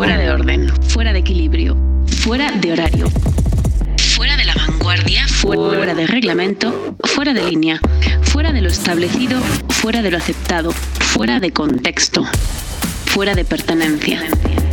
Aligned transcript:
fuera 0.00 0.16
de 0.16 0.30
orden, 0.30 0.72
fuera 0.88 1.12
de 1.12 1.18
equilibrio, 1.18 1.76
fuera 2.22 2.50
de 2.52 2.72
horario, 2.72 3.06
fuera 4.16 4.34
de 4.38 4.46
la 4.46 4.54
vanguardia, 4.54 5.28
fuera 5.28 5.92
de 5.92 6.06
reglamento, 6.06 6.96
fuera 7.04 7.34
de 7.34 7.42
línea, 7.42 7.78
fuera 8.22 8.50
de 8.50 8.62
lo 8.62 8.70
establecido, 8.70 9.38
fuera 9.68 10.00
de 10.00 10.10
lo 10.10 10.16
aceptado, 10.16 10.72
fuera 10.72 11.38
de 11.38 11.52
contexto, 11.52 12.24
fuera 13.04 13.34
de 13.34 13.44
pertenencia. 13.44 14.22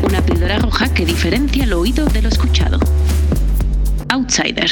Una 0.02 0.26
píldora 0.26 0.60
roja 0.60 0.94
que 0.94 1.06
diferencia 1.06 1.66
lo 1.66 1.82
oído 1.82 2.06
de 2.06 2.22
lo 2.22 2.30
escuchado. 2.30 2.80
Outsider. 4.08 4.72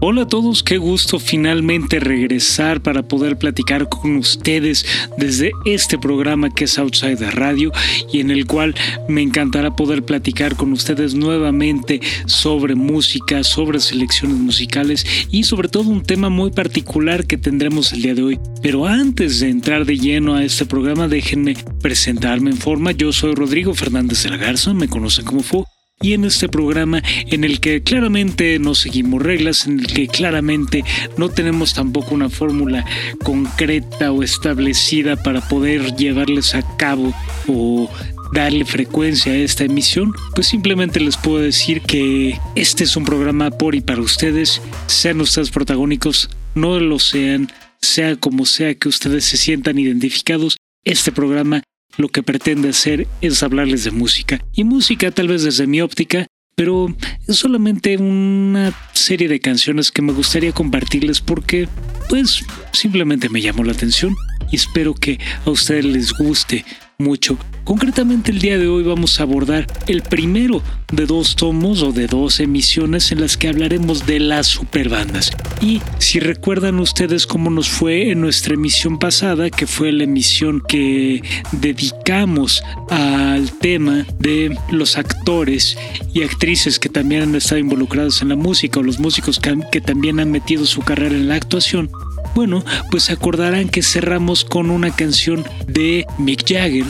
Hola 0.00 0.22
a 0.22 0.28
todos, 0.28 0.62
qué 0.62 0.78
gusto 0.78 1.18
finalmente 1.18 1.98
regresar 1.98 2.80
para 2.80 3.02
poder 3.02 3.36
platicar 3.36 3.88
con 3.88 4.14
ustedes 4.14 4.86
desde 5.16 5.50
este 5.64 5.98
programa 5.98 6.54
que 6.54 6.64
es 6.66 6.78
Outsider 6.78 7.34
Radio 7.34 7.72
y 8.12 8.20
en 8.20 8.30
el 8.30 8.46
cual 8.46 8.76
me 9.08 9.22
encantará 9.22 9.74
poder 9.74 10.04
platicar 10.04 10.54
con 10.54 10.72
ustedes 10.72 11.14
nuevamente 11.14 12.00
sobre 12.26 12.76
música, 12.76 13.42
sobre 13.42 13.80
selecciones 13.80 14.36
musicales 14.36 15.04
y 15.32 15.42
sobre 15.42 15.68
todo 15.68 15.90
un 15.90 16.04
tema 16.04 16.28
muy 16.28 16.52
particular 16.52 17.26
que 17.26 17.36
tendremos 17.36 17.92
el 17.92 18.02
día 18.02 18.14
de 18.14 18.22
hoy. 18.22 18.40
Pero 18.62 18.86
antes 18.86 19.40
de 19.40 19.48
entrar 19.48 19.84
de 19.84 19.98
lleno 19.98 20.36
a 20.36 20.44
este 20.44 20.64
programa, 20.64 21.08
déjenme 21.08 21.56
presentarme 21.82 22.50
en 22.50 22.58
forma. 22.58 22.92
Yo 22.92 23.12
soy 23.12 23.34
Rodrigo 23.34 23.74
Fernández 23.74 24.22
de 24.22 24.36
Garza, 24.36 24.72
me 24.74 24.86
conocen 24.86 25.24
como 25.24 25.42
Fo 25.42 25.66
y 26.00 26.12
en 26.12 26.24
este 26.24 26.48
programa 26.48 27.02
en 27.04 27.44
el 27.44 27.60
que 27.60 27.82
claramente 27.82 28.58
no 28.58 28.74
seguimos 28.74 29.22
reglas, 29.22 29.66
en 29.66 29.80
el 29.80 29.86
que 29.86 30.06
claramente 30.06 30.84
no 31.16 31.28
tenemos 31.28 31.74
tampoco 31.74 32.14
una 32.14 32.30
fórmula 32.30 32.84
concreta 33.24 34.12
o 34.12 34.22
establecida 34.22 35.16
para 35.16 35.40
poder 35.48 35.96
llevarles 35.96 36.54
a 36.54 36.62
cabo 36.76 37.12
o 37.46 37.90
darle 38.32 38.64
frecuencia 38.64 39.32
a 39.32 39.36
esta 39.36 39.64
emisión, 39.64 40.12
pues 40.34 40.48
simplemente 40.48 41.00
les 41.00 41.16
puedo 41.16 41.38
decir 41.38 41.80
que 41.80 42.38
este 42.54 42.84
es 42.84 42.96
un 42.96 43.04
programa 43.04 43.50
por 43.50 43.74
y 43.74 43.80
para 43.80 44.02
ustedes, 44.02 44.60
sean 44.86 45.20
ustedes 45.20 45.50
protagónicos, 45.50 46.28
no 46.54 46.78
lo 46.78 46.98
sean, 46.98 47.50
sea 47.80 48.16
como 48.16 48.44
sea 48.44 48.74
que 48.74 48.88
ustedes 48.88 49.24
se 49.24 49.36
sientan 49.36 49.78
identificados, 49.78 50.56
este 50.84 51.12
programa 51.12 51.62
lo 51.96 52.08
que 52.08 52.22
pretende 52.22 52.68
hacer 52.68 53.06
es 53.20 53.42
hablarles 53.42 53.84
de 53.84 53.90
música. 53.90 54.40
Y 54.52 54.64
música 54.64 55.10
tal 55.10 55.28
vez 55.28 55.42
desde 55.42 55.66
mi 55.66 55.80
óptica, 55.80 56.26
pero 56.54 56.94
es 57.26 57.36
solamente 57.36 57.96
una 57.96 58.72
serie 58.92 59.28
de 59.28 59.40
canciones 59.40 59.92
que 59.92 60.02
me 60.02 60.12
gustaría 60.12 60.52
compartirles 60.52 61.20
porque 61.20 61.68
pues 62.08 62.44
simplemente 62.72 63.28
me 63.28 63.40
llamó 63.40 63.64
la 63.64 63.72
atención 63.72 64.14
y 64.50 64.56
espero 64.56 64.94
que 64.94 65.18
a 65.44 65.50
ustedes 65.50 65.84
les 65.84 66.12
guste 66.12 66.64
mucho. 67.00 67.38
Concretamente 67.62 68.32
el 68.32 68.40
día 68.40 68.58
de 68.58 68.66
hoy 68.66 68.82
vamos 68.82 69.20
a 69.20 69.22
abordar 69.22 69.68
el 69.86 70.02
primero 70.02 70.64
de 70.90 71.06
dos 71.06 71.36
tomos 71.36 71.80
o 71.84 71.92
de 71.92 72.08
dos 72.08 72.40
emisiones 72.40 73.12
en 73.12 73.20
las 73.20 73.36
que 73.36 73.46
hablaremos 73.46 74.04
de 74.04 74.18
las 74.18 74.48
superbandas. 74.48 75.30
Y 75.60 75.80
si 75.98 76.18
recuerdan 76.18 76.80
ustedes 76.80 77.24
cómo 77.24 77.50
nos 77.50 77.68
fue 77.68 78.10
en 78.10 78.20
nuestra 78.20 78.54
emisión 78.54 78.98
pasada, 78.98 79.48
que 79.48 79.68
fue 79.68 79.92
la 79.92 80.02
emisión 80.02 80.60
que 80.66 81.22
dedicamos 81.52 82.64
al 82.90 83.52
tema 83.52 84.04
de 84.18 84.58
los 84.72 84.98
actores 84.98 85.78
y 86.12 86.24
actrices 86.24 86.80
que 86.80 86.88
también 86.88 87.22
han 87.22 87.34
estado 87.36 87.60
involucrados 87.60 88.22
en 88.22 88.30
la 88.30 88.36
música 88.36 88.80
o 88.80 88.82
los 88.82 88.98
músicos 88.98 89.38
que, 89.38 89.56
que 89.70 89.80
también 89.80 90.18
han 90.18 90.32
metido 90.32 90.66
su 90.66 90.80
carrera 90.80 91.14
en 91.14 91.28
la 91.28 91.36
actuación, 91.36 91.92
bueno, 92.34 92.64
pues 92.90 93.10
acordarán 93.10 93.68
que 93.68 93.82
cerramos 93.82 94.44
con 94.44 94.70
una 94.70 94.94
canción 94.94 95.44
de 95.66 96.06
Mick 96.18 96.44
Jagger 96.46 96.86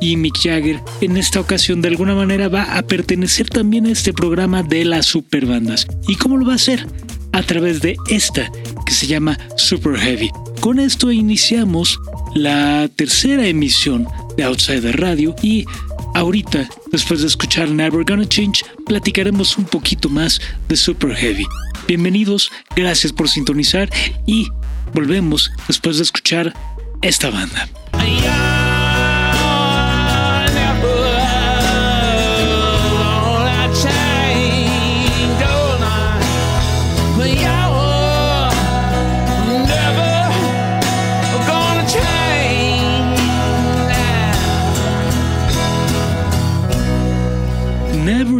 y 0.00 0.16
Mick 0.16 0.38
Jagger 0.42 0.80
en 1.00 1.16
esta 1.16 1.40
ocasión 1.40 1.82
de 1.82 1.88
alguna 1.88 2.14
manera 2.14 2.48
va 2.48 2.76
a 2.76 2.82
pertenecer 2.82 3.48
también 3.48 3.86
a 3.86 3.92
este 3.92 4.12
programa 4.12 4.62
de 4.62 4.84
las 4.84 5.06
superbandas. 5.06 5.86
¿Y 6.08 6.16
cómo 6.16 6.36
lo 6.36 6.46
va 6.46 6.52
a 6.52 6.56
hacer? 6.56 6.86
A 7.32 7.42
través 7.42 7.80
de 7.80 7.96
esta 8.08 8.50
que 8.86 8.92
se 8.92 9.06
llama 9.06 9.38
Super 9.56 9.96
Heavy. 9.96 10.30
Con 10.60 10.80
esto 10.80 11.12
iniciamos 11.12 11.98
la 12.34 12.88
tercera 12.96 13.46
emisión 13.46 14.06
de 14.36 14.44
Outsider 14.44 14.98
Radio 15.00 15.34
y 15.42 15.64
ahorita, 16.14 16.68
después 16.90 17.20
de 17.20 17.26
escuchar 17.26 17.70
Never 17.70 18.04
Gonna 18.04 18.28
Change, 18.28 18.64
platicaremos 18.86 19.56
un 19.58 19.64
poquito 19.64 20.08
más 20.08 20.40
de 20.68 20.76
Super 20.76 21.14
Heavy. 21.14 21.44
Bienvenidos, 21.86 22.50
gracias 22.76 23.12
por 23.12 23.28
sintonizar 23.28 23.90
y 24.26 24.48
volvemos 24.92 25.52
después 25.66 25.96
de 25.96 26.02
escuchar 26.02 26.54
esta 27.02 27.30
banda. 27.30 27.68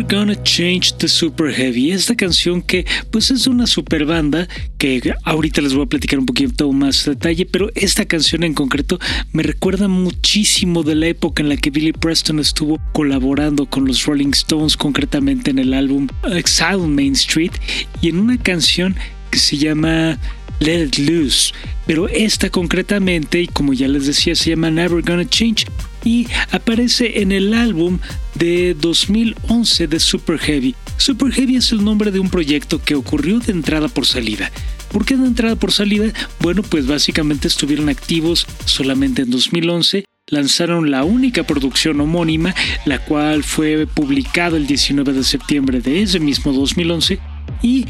Never 0.01 0.17
Gonna 0.17 0.43
Change 0.45 0.95
the 0.95 1.09
Super 1.09 1.53
Heavy. 1.53 1.91
Esta 1.91 2.15
canción 2.15 2.63
que 2.63 2.87
pues 3.11 3.31
es 3.31 3.47
una 3.47 3.67
super 3.67 4.07
banda 4.07 4.49
que 4.79 5.13
ahorita 5.25 5.61
les 5.61 5.75
voy 5.75 5.85
a 5.85 5.89
platicar 5.89 6.19
un 6.19 6.25
poquito 6.25 6.73
más 6.73 7.05
detalle, 7.05 7.45
pero 7.45 7.71
esta 7.75 8.07
canción 8.07 8.43
en 8.43 8.55
concreto 8.55 8.99
me 9.33 9.43
recuerda 9.43 9.89
muchísimo 9.89 10.83
de 10.85 10.95
la 10.95 11.09
época 11.09 11.43
en 11.43 11.51
la 11.51 11.59
que 11.59 11.69
Billy 11.69 11.93
Preston 11.93 12.39
estuvo 12.39 12.81
colaborando 12.93 13.67
con 13.67 13.85
los 13.85 14.07
Rolling 14.07 14.31
Stones, 14.31 14.75
concretamente 14.75 15.51
en 15.51 15.59
el 15.59 15.75
álbum 15.75 16.09
Exile 16.33 16.79
Main 16.79 17.13
Street 17.13 17.53
y 18.01 18.09
en 18.09 18.21
una 18.21 18.39
canción 18.39 18.97
que 19.31 19.39
se 19.39 19.59
llama 19.59 20.19
Let 20.61 20.85
It 20.85 20.99
Loose. 20.99 21.53
Pero 21.87 22.09
esta 22.09 22.49
concretamente, 22.49 23.43
y 23.43 23.49
como 23.49 23.75
ya 23.75 23.89
les 23.89 24.07
decía, 24.07 24.35
se 24.35 24.51
llama 24.51 24.71
Never 24.71 25.03
Gonna 25.03 25.29
Change 25.29 25.67
y 26.05 26.27
aparece 26.51 27.21
en 27.23 27.33
el 27.33 27.55
álbum 27.55 27.99
de 28.35 28.75
2011 28.75 29.87
de 29.87 30.01
Super 30.01 30.39
Heavy. 30.39 30.75
Super 30.97 31.33
Heavy 31.33 31.57
es 31.57 31.73
el 31.73 31.85
nombre 31.85 32.11
de 32.11 32.21
un 32.21 32.31
proyecto 32.31 32.83
que 32.83 32.95
ocurrió 32.95 33.41
de 33.41 33.53
entrada 33.53 33.89
por 33.89 34.07
salida. 34.07 34.51
¿Por 34.93 35.05
qué 35.05 35.17
de 35.17 35.27
entrada 35.27 35.57
por 35.57 35.73
salida? 35.73 36.13
Bueno, 36.41 36.63
pues 36.63 36.87
básicamente 36.87 37.49
estuvieron 37.49 37.89
activos 37.89 38.47
solamente 38.65 39.23
en 39.23 39.31
2011 39.31 40.05
lanzaron 40.31 40.91
la 40.91 41.05
única 41.05 41.43
producción 41.43 42.01
homónima, 42.01 42.55
la 42.85 43.05
cual 43.05 43.43
fue 43.43 43.87
publicada 43.87 44.57
el 44.57 44.67
19 44.67 45.13
de 45.13 45.25
septiembre 45.25 45.81
de 45.81 46.03
ese 46.03 46.21
mismo 46.21 46.53
2011, 46.53 47.19
y 47.63 47.87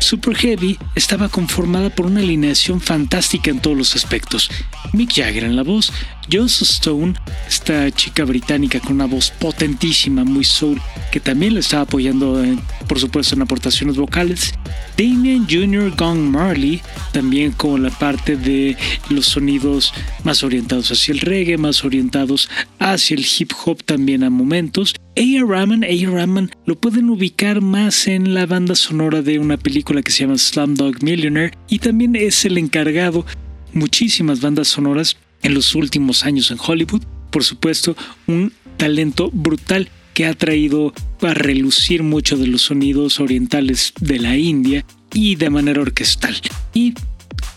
Super 0.00 0.36
Heavy 0.36 0.78
estaba 0.94 1.28
conformada 1.28 1.90
por 1.90 2.06
una 2.06 2.20
alineación 2.20 2.80
fantástica 2.80 3.50
en 3.50 3.60
todos 3.60 3.76
los 3.76 3.96
aspectos. 3.96 4.50
Mick 4.92 5.12
Jagger 5.14 5.44
en 5.44 5.56
la 5.56 5.62
voz, 5.62 5.92
Joss 6.32 6.62
Stone, 6.62 7.14
esta 7.46 7.90
chica 7.90 8.24
británica 8.24 8.80
con 8.80 8.92
una 8.92 9.06
voz 9.06 9.30
potentísima, 9.30 10.24
muy 10.24 10.44
soul, 10.44 10.80
que 11.10 11.20
también 11.20 11.54
le 11.54 11.60
estaba 11.60 11.82
apoyando, 11.82 12.42
por 12.86 12.98
supuesto, 12.98 13.34
en 13.34 13.42
aportaciones 13.42 13.96
vocales. 13.96 14.54
Damien 14.96 15.46
Jr. 15.48 15.94
Gong 15.96 16.30
Marley, 16.30 16.80
también 17.12 17.52
con 17.52 17.82
la 17.82 17.90
parte 17.90 18.36
de 18.36 18.76
los 19.10 19.26
sonidos 19.26 19.92
más 20.24 20.42
orientados 20.42 20.90
hacia 20.90 21.12
el 21.12 21.20
reggae, 21.20 21.56
más 21.56 21.84
orientados 21.84 22.48
hacia 22.78 23.16
el 23.16 23.26
hip 23.38 23.52
hop 23.64 23.82
también 23.84 24.22
a 24.22 24.30
momentos. 24.30 24.94
A.R. 25.16 25.44
Rahman, 25.48 25.82
A.R. 25.82 26.48
Lo 26.64 26.78
pueden 26.78 27.10
ubicar 27.10 27.60
más 27.60 28.06
en 28.06 28.34
la 28.34 28.46
banda 28.46 28.76
sonora 28.76 29.20
de 29.22 29.38
una 29.38 29.56
película 29.56 29.87
que 29.96 30.12
se 30.12 30.24
llama 30.24 30.36
Slumdog 30.36 31.02
Millionaire 31.02 31.56
y 31.68 31.78
también 31.78 32.14
es 32.14 32.44
el 32.44 32.58
encargado 32.58 33.24
muchísimas 33.72 34.40
bandas 34.40 34.68
sonoras 34.68 35.16
en 35.42 35.54
los 35.54 35.74
últimos 35.74 36.24
años 36.24 36.50
en 36.50 36.58
Hollywood. 36.64 37.02
Por 37.30 37.42
supuesto, 37.42 37.96
un 38.26 38.52
talento 38.76 39.30
brutal 39.32 39.88
que 40.14 40.26
ha 40.26 40.34
traído 40.34 40.92
a 41.22 41.32
relucir 41.32 42.02
mucho 42.02 42.36
de 42.36 42.48
los 42.48 42.62
sonidos 42.62 43.18
orientales 43.20 43.92
de 44.00 44.18
la 44.18 44.36
India 44.36 44.84
y 45.14 45.36
de 45.36 45.50
manera 45.50 45.80
orquestal. 45.80 46.36
Y 46.74 46.94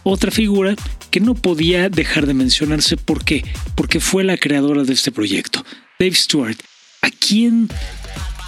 otra 0.03 0.31
figura 0.31 0.75
que 1.09 1.19
no 1.19 1.35
podía 1.35 1.89
dejar 1.89 2.27
de 2.27 2.33
mencionarse, 2.33 2.97
¿por 2.97 3.25
qué? 3.25 3.43
Porque 3.75 3.99
fue 3.99 4.23
la 4.23 4.37
creadora 4.37 4.83
de 4.83 4.93
este 4.93 5.11
proyecto, 5.11 5.65
Dave 5.99 6.15
Stewart, 6.15 6.57
a 7.01 7.09
quien 7.09 7.67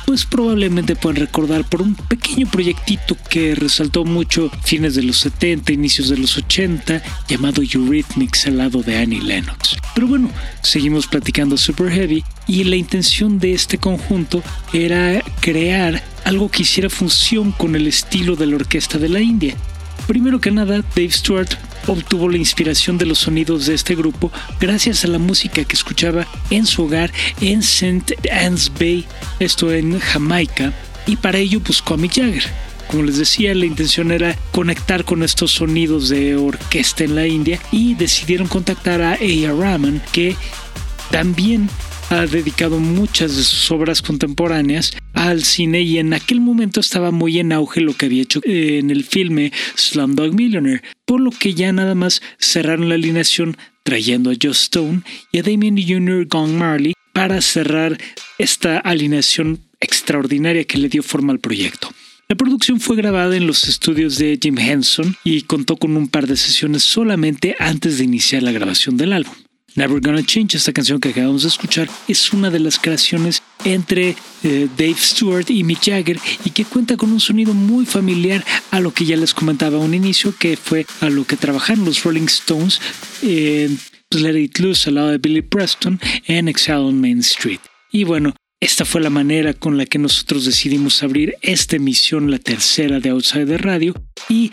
pues 0.05 0.25
probablemente 0.25 0.95
pueden 0.95 1.21
recordar 1.21 1.63
por 1.63 1.81
un 1.81 1.95
pequeño 1.95 2.47
proyectito 2.49 3.17
que 3.29 3.55
resaltó 3.55 4.05
mucho 4.05 4.49
fines 4.63 4.95
de 4.95 5.03
los 5.03 5.17
70, 5.17 5.71
inicios 5.71 6.09
de 6.09 6.17
los 6.17 6.37
80, 6.37 7.01
llamado 7.27 7.61
Eurythmics 7.61 8.47
al 8.47 8.57
lado 8.57 8.81
de 8.81 8.97
Annie 8.97 9.21
Lennox. 9.21 9.77
Pero 9.95 10.07
bueno, 10.07 10.29
seguimos 10.61 11.07
platicando 11.07 11.57
Super 11.57 11.91
Heavy 11.91 12.23
y 12.47 12.63
la 12.63 12.75
intención 12.75 13.39
de 13.39 13.53
este 13.53 13.77
conjunto 13.77 14.43
era 14.73 15.21
crear 15.39 16.03
algo 16.25 16.49
que 16.49 16.63
hiciera 16.63 16.89
función 16.89 17.51
con 17.51 17.75
el 17.75 17.87
estilo 17.87 18.35
de 18.35 18.47
la 18.47 18.55
orquesta 18.55 18.97
de 18.97 19.09
la 19.09 19.21
India. 19.21 19.55
Primero 20.07 20.41
que 20.41 20.51
nada, 20.51 20.83
Dave 20.95 21.11
Stewart 21.11 21.49
obtuvo 21.87 22.29
la 22.29 22.37
inspiración 22.37 22.97
de 22.97 23.05
los 23.05 23.19
sonidos 23.19 23.65
de 23.65 23.73
este 23.73 23.95
grupo 23.95 24.31
gracias 24.59 25.03
a 25.03 25.07
la 25.07 25.19
música 25.19 25.63
que 25.63 25.75
escuchaba 25.75 26.27
en 26.49 26.65
su 26.65 26.83
hogar 26.83 27.11
en 27.41 27.59
St. 27.59 28.15
Anne's 28.31 28.71
Bay, 28.79 29.05
esto 29.39 29.71
en 29.73 29.99
Jamaica, 29.99 30.73
y 31.05 31.15
para 31.15 31.37
ello 31.37 31.59
buscó 31.59 31.95
a 31.95 31.97
Mick 31.97 32.15
Jagger. 32.15 32.45
Como 32.87 33.03
les 33.03 33.17
decía, 33.17 33.55
la 33.55 33.65
intención 33.65 34.11
era 34.11 34.35
conectar 34.51 35.03
con 35.03 35.23
estos 35.23 35.51
sonidos 35.51 36.09
de 36.09 36.35
orquesta 36.35 37.03
en 37.03 37.15
la 37.15 37.25
India 37.25 37.59
y 37.71 37.95
decidieron 37.95 38.47
contactar 38.47 39.01
a 39.01 39.13
A.R. 39.13 39.53
Rahman, 39.53 40.01
que 40.11 40.35
también 41.09 41.69
ha 42.09 42.25
dedicado 42.25 42.79
muchas 42.79 43.35
de 43.35 43.43
sus 43.43 43.71
obras 43.71 44.01
contemporáneas 44.01 44.91
al 45.13 45.43
cine 45.43 45.81
y 45.81 45.97
en 45.97 46.13
aquel 46.13 46.41
momento 46.41 46.79
estaba 46.79 47.11
muy 47.11 47.39
en 47.39 47.51
auge 47.51 47.81
lo 47.81 47.93
que 47.93 48.05
había 48.07 48.23
hecho 48.23 48.41
en 48.43 48.91
el 48.91 49.03
filme 49.03 49.51
Slumdog 49.75 50.33
Millionaire, 50.33 50.81
por 51.05 51.19
lo 51.19 51.31
que 51.31 51.53
ya 51.53 51.71
nada 51.71 51.95
más 51.95 52.21
cerraron 52.39 52.89
la 52.89 52.95
alineación 52.95 53.57
trayendo 53.83 54.31
a 54.31 54.35
Joe 54.41 54.51
Stone 54.51 55.01
y 55.31 55.39
a 55.39 55.43
Damien 55.43 55.75
Jr. 55.75 56.25
Gong 56.27 56.51
Marley 56.51 56.93
para 57.13 57.41
cerrar 57.41 57.97
esta 58.37 58.79
alineación 58.79 59.59
extraordinaria 59.79 60.63
que 60.63 60.77
le 60.77 60.89
dio 60.89 61.03
forma 61.03 61.33
al 61.33 61.39
proyecto. 61.39 61.89
La 62.29 62.35
producción 62.35 62.79
fue 62.79 62.95
grabada 62.95 63.35
en 63.35 63.45
los 63.45 63.67
estudios 63.67 64.17
de 64.17 64.39
Jim 64.41 64.57
Henson 64.57 65.15
y 65.23 65.41
contó 65.43 65.75
con 65.77 65.95
un 65.97 66.07
par 66.07 66.25
de 66.25 66.37
sesiones 66.37 66.83
solamente 66.83 67.55
antes 67.59 67.97
de 67.97 68.05
iniciar 68.05 68.43
la 68.43 68.51
grabación 68.51 68.97
del 68.97 69.13
álbum. 69.13 69.35
Never 69.75 69.99
Gonna 69.99 70.23
Change, 70.23 70.55
esta 70.55 70.71
canción 70.71 70.99
que 70.99 71.09
acabamos 71.09 71.41
de 71.43 71.47
escuchar, 71.47 71.89
es 72.07 72.31
una 72.31 72.49
de 72.49 72.59
las 72.59 72.77
creaciones 72.77 73.41
entre 73.65 74.15
eh, 74.43 74.67
Dave 74.77 74.95
Stewart 74.97 75.49
y 75.49 75.63
Mick 75.63 75.83
Jagger 75.85 76.19
y 76.45 76.51
que 76.51 76.65
cuenta 76.65 76.95
con 76.95 77.11
un 77.11 77.19
sonido 77.19 77.53
muy 77.53 77.85
familiar 77.85 78.43
a 78.71 78.79
lo 78.79 78.93
que 78.93 79.05
ya 79.05 79.17
les 79.17 79.33
comentaba 79.33 79.77
a 79.77 79.81
un 79.81 79.93
inicio, 79.93 80.35
que 80.37 80.57
fue 80.57 80.85
a 81.01 81.09
lo 81.09 81.25
que 81.25 81.37
trabajaron 81.37 81.85
los 81.85 82.03
Rolling 82.03 82.25
Stones 82.25 82.79
en 83.23 83.79
Let 84.11 84.39
It 84.39 84.59
Loose 84.59 84.89
al 84.89 84.95
lado 84.95 85.09
de 85.09 85.17
Billy 85.17 85.41
Preston 85.41 85.99
en 86.27 86.47
Exile 86.47 86.77
on 86.77 87.01
Main 87.01 87.19
Street. 87.19 87.59
Y 87.91 88.03
bueno, 88.03 88.35
esta 88.63 88.85
fue 88.85 89.01
la 89.01 89.09
manera 89.09 89.53
con 89.53 89.77
la 89.77 89.85
que 89.85 89.99
nosotros 89.99 90.45
decidimos 90.45 91.03
abrir 91.03 91.35
esta 91.41 91.75
emisión, 91.75 92.31
la 92.31 92.39
tercera 92.39 92.99
de 92.99 93.09
Outsider 93.09 93.61
Radio, 93.61 93.93
y 94.29 94.51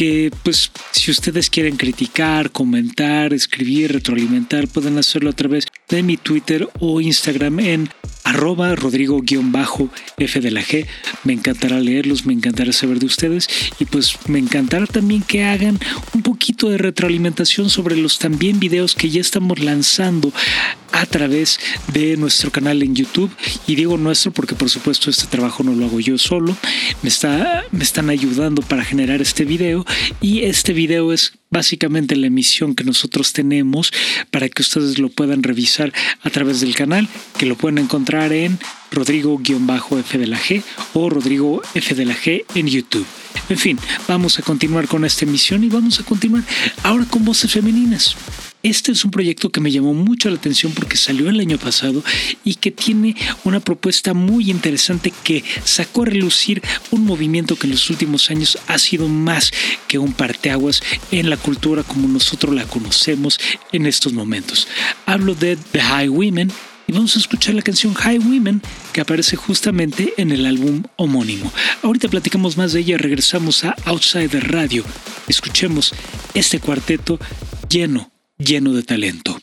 que 0.00 0.32
pues 0.44 0.72
si 0.92 1.10
ustedes 1.10 1.50
quieren 1.50 1.76
criticar, 1.76 2.52
comentar, 2.52 3.34
escribir, 3.34 3.92
retroalimentar, 3.92 4.66
pueden 4.66 4.96
hacerlo 4.96 5.28
a 5.28 5.34
través 5.34 5.66
de 5.90 6.02
mi 6.02 6.16
Twitter 6.16 6.68
o 6.78 7.00
Instagram 7.00 7.60
en 7.60 7.90
arroba 8.24 8.74
rodrigo-f 8.76 10.40
de 10.40 10.50
la 10.50 10.62
G. 10.62 10.86
Me 11.24 11.32
encantará 11.32 11.80
leerlos, 11.80 12.26
me 12.26 12.32
encantará 12.32 12.72
saber 12.72 12.98
de 12.98 13.06
ustedes 13.06 13.48
y 13.78 13.84
pues 13.84 14.16
me 14.28 14.38
encantará 14.38 14.86
también 14.86 15.22
que 15.22 15.44
hagan 15.44 15.78
un 16.14 16.22
poquito 16.22 16.68
de 16.68 16.78
retroalimentación 16.78 17.70
sobre 17.70 17.96
los 17.96 18.18
también 18.18 18.60
videos 18.60 18.94
que 18.94 19.10
ya 19.10 19.20
estamos 19.20 19.58
lanzando 19.58 20.32
a 20.92 21.06
través 21.06 21.58
de 21.92 22.16
nuestro 22.16 22.50
canal 22.50 22.82
en 22.82 22.94
YouTube. 22.94 23.30
Y 23.66 23.74
digo 23.74 23.98
nuestro 23.98 24.32
porque 24.32 24.54
por 24.54 24.70
supuesto 24.70 25.10
este 25.10 25.26
trabajo 25.26 25.62
no 25.64 25.72
lo 25.72 25.86
hago 25.86 26.00
yo 26.00 26.16
solo. 26.18 26.56
Me, 27.02 27.08
está, 27.08 27.64
me 27.72 27.82
están 27.82 28.10
ayudando 28.10 28.62
para 28.62 28.84
generar 28.84 29.20
este 29.20 29.44
video 29.44 29.84
y 30.20 30.42
este 30.42 30.72
video 30.72 31.12
es 31.12 31.39
básicamente 31.50 32.16
la 32.16 32.28
emisión 32.28 32.74
que 32.74 32.84
nosotros 32.84 33.32
tenemos 33.32 33.92
para 34.30 34.48
que 34.48 34.62
ustedes 34.62 34.98
lo 34.98 35.10
puedan 35.10 35.42
revisar 35.42 35.92
a 36.22 36.30
través 36.30 36.60
del 36.60 36.74
canal, 36.74 37.08
que 37.38 37.46
lo 37.46 37.56
pueden 37.56 37.78
encontrar 37.78 38.32
en 38.32 38.58
Rodrigo-F 38.92 40.18
de 40.18 40.26
la 40.26 40.38
G 40.38 40.62
o 40.94 41.10
Rodrigo 41.10 41.62
F 41.74 41.94
de 41.94 42.04
la 42.04 42.14
G 42.14 42.44
en 42.54 42.68
YouTube. 42.68 43.06
En 43.48 43.58
fin, 43.58 43.78
vamos 44.06 44.38
a 44.38 44.42
continuar 44.42 44.86
con 44.86 45.04
esta 45.04 45.24
emisión 45.24 45.64
y 45.64 45.68
vamos 45.68 46.00
a 46.00 46.04
continuar 46.04 46.44
ahora 46.82 47.04
con 47.04 47.24
voces 47.24 47.50
femeninas. 47.50 48.16
Este 48.62 48.92
es 48.92 49.06
un 49.06 49.10
proyecto 49.10 49.48
que 49.48 49.60
me 49.60 49.70
llamó 49.70 49.94
mucho 49.94 50.28
la 50.28 50.36
atención 50.36 50.72
porque 50.72 50.98
salió 50.98 51.30
el 51.30 51.40
año 51.40 51.56
pasado 51.56 52.04
y 52.44 52.56
que 52.56 52.70
tiene 52.70 53.16
una 53.44 53.58
propuesta 53.58 54.12
muy 54.12 54.50
interesante 54.50 55.14
que 55.24 55.42
sacó 55.64 56.02
a 56.02 56.06
relucir 56.06 56.60
un 56.90 57.06
movimiento 57.06 57.56
que 57.56 57.66
en 57.66 57.72
los 57.72 57.88
últimos 57.88 58.30
años 58.30 58.58
ha 58.66 58.78
sido 58.78 59.08
más 59.08 59.50
que 59.88 59.98
un 59.98 60.12
parteaguas 60.12 60.82
en 61.10 61.30
la 61.30 61.38
cultura 61.38 61.84
como 61.84 62.06
nosotros 62.06 62.54
la 62.54 62.66
conocemos 62.66 63.40
en 63.72 63.86
estos 63.86 64.12
momentos. 64.12 64.68
Hablo 65.06 65.34
de 65.34 65.56
The 65.56 65.80
High 65.80 66.08
Women 66.10 66.52
y 66.86 66.92
vamos 66.92 67.16
a 67.16 67.20
escuchar 67.20 67.54
la 67.54 67.62
canción 67.62 67.94
High 67.94 68.18
Women 68.18 68.60
que 68.92 69.00
aparece 69.00 69.36
justamente 69.36 70.12
en 70.18 70.32
el 70.32 70.44
álbum 70.44 70.82
homónimo. 70.96 71.50
Ahorita 71.82 72.08
platicamos 72.08 72.58
más 72.58 72.74
de 72.74 72.80
ella, 72.80 72.98
regresamos 72.98 73.64
a 73.64 73.74
Outsider 73.86 74.52
Radio. 74.52 74.84
Escuchemos 75.28 75.94
este 76.34 76.60
cuarteto 76.60 77.18
lleno 77.70 78.10
lleno 78.40 78.72
de 78.72 78.82
talento. 78.82 79.36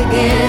And 0.00 0.41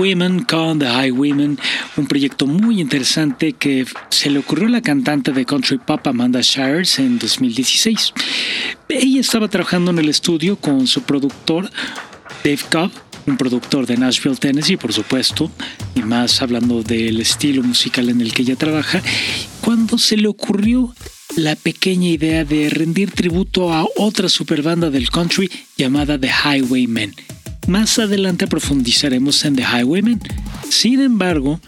Highwaymen 0.00 0.44
con 0.44 0.78
The 0.78 0.86
Highwaymen, 0.86 1.58
un 1.98 2.06
proyecto 2.06 2.46
muy 2.46 2.80
interesante 2.80 3.52
que 3.52 3.84
se 4.08 4.30
le 4.30 4.38
ocurrió 4.38 4.66
a 4.66 4.70
la 4.70 4.80
cantante 4.80 5.30
de 5.30 5.44
country 5.44 5.76
pop 5.76 6.06
Amanda 6.06 6.40
Shires 6.40 6.98
en 6.98 7.18
2016. 7.18 8.14
Ella 8.88 9.20
estaba 9.20 9.48
trabajando 9.48 9.90
en 9.90 9.98
el 9.98 10.08
estudio 10.08 10.56
con 10.56 10.86
su 10.86 11.02
productor 11.02 11.70
Dave 12.42 12.60
Cobb, 12.72 12.90
un 13.26 13.36
productor 13.36 13.86
de 13.86 13.98
Nashville, 13.98 14.36
Tennessee, 14.36 14.78
por 14.78 14.94
supuesto, 14.94 15.50
y 15.94 16.00
más 16.00 16.40
hablando 16.40 16.82
del 16.82 17.20
estilo 17.20 17.62
musical 17.62 18.08
en 18.08 18.22
el 18.22 18.32
que 18.32 18.40
ella 18.40 18.56
trabaja, 18.56 19.02
cuando 19.60 19.98
se 19.98 20.16
le 20.16 20.28
ocurrió 20.28 20.94
la 21.36 21.56
pequeña 21.56 22.08
idea 22.08 22.46
de 22.46 22.70
rendir 22.70 23.10
tributo 23.10 23.70
a 23.70 23.84
otra 23.96 24.30
superbanda 24.30 24.88
del 24.88 25.10
country 25.10 25.50
llamada 25.76 26.18
The 26.18 26.30
Highwaymen 26.30 27.14
más 27.70 28.00
adelante 28.00 28.48
profundizaremos 28.48 29.44
en 29.44 29.54
The 29.54 29.62
Highwaymen. 29.62 30.20
Sin 30.68 31.00
embargo, 31.00 31.60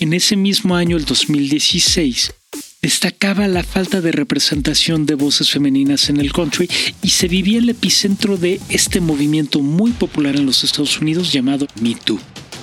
en 0.00 0.14
ese 0.14 0.34
mismo 0.34 0.74
año, 0.74 0.96
el 0.96 1.04
2016, 1.04 2.32
destacaba 2.80 3.46
la 3.46 3.62
falta 3.62 4.00
de 4.00 4.10
representación 4.10 5.04
de 5.04 5.14
voces 5.14 5.50
femeninas 5.50 6.08
en 6.08 6.18
el 6.18 6.32
country 6.32 6.68
y 7.02 7.10
se 7.10 7.28
vivía 7.28 7.58
el 7.58 7.68
epicentro 7.68 8.38
de 8.38 8.58
este 8.70 9.00
movimiento 9.00 9.60
muy 9.60 9.92
popular 9.92 10.34
en 10.36 10.46
los 10.46 10.64
Estados 10.64 10.98
Unidos 10.98 11.30
llamado 11.30 11.66
Me 11.80 11.94
Too. 11.94 12.18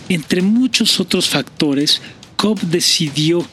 Entre 0.10 0.42
muchos 0.42 1.00
otros 1.00 1.30
factores, 1.30 2.01
Cobb 2.36 2.60
decidió 2.62 3.46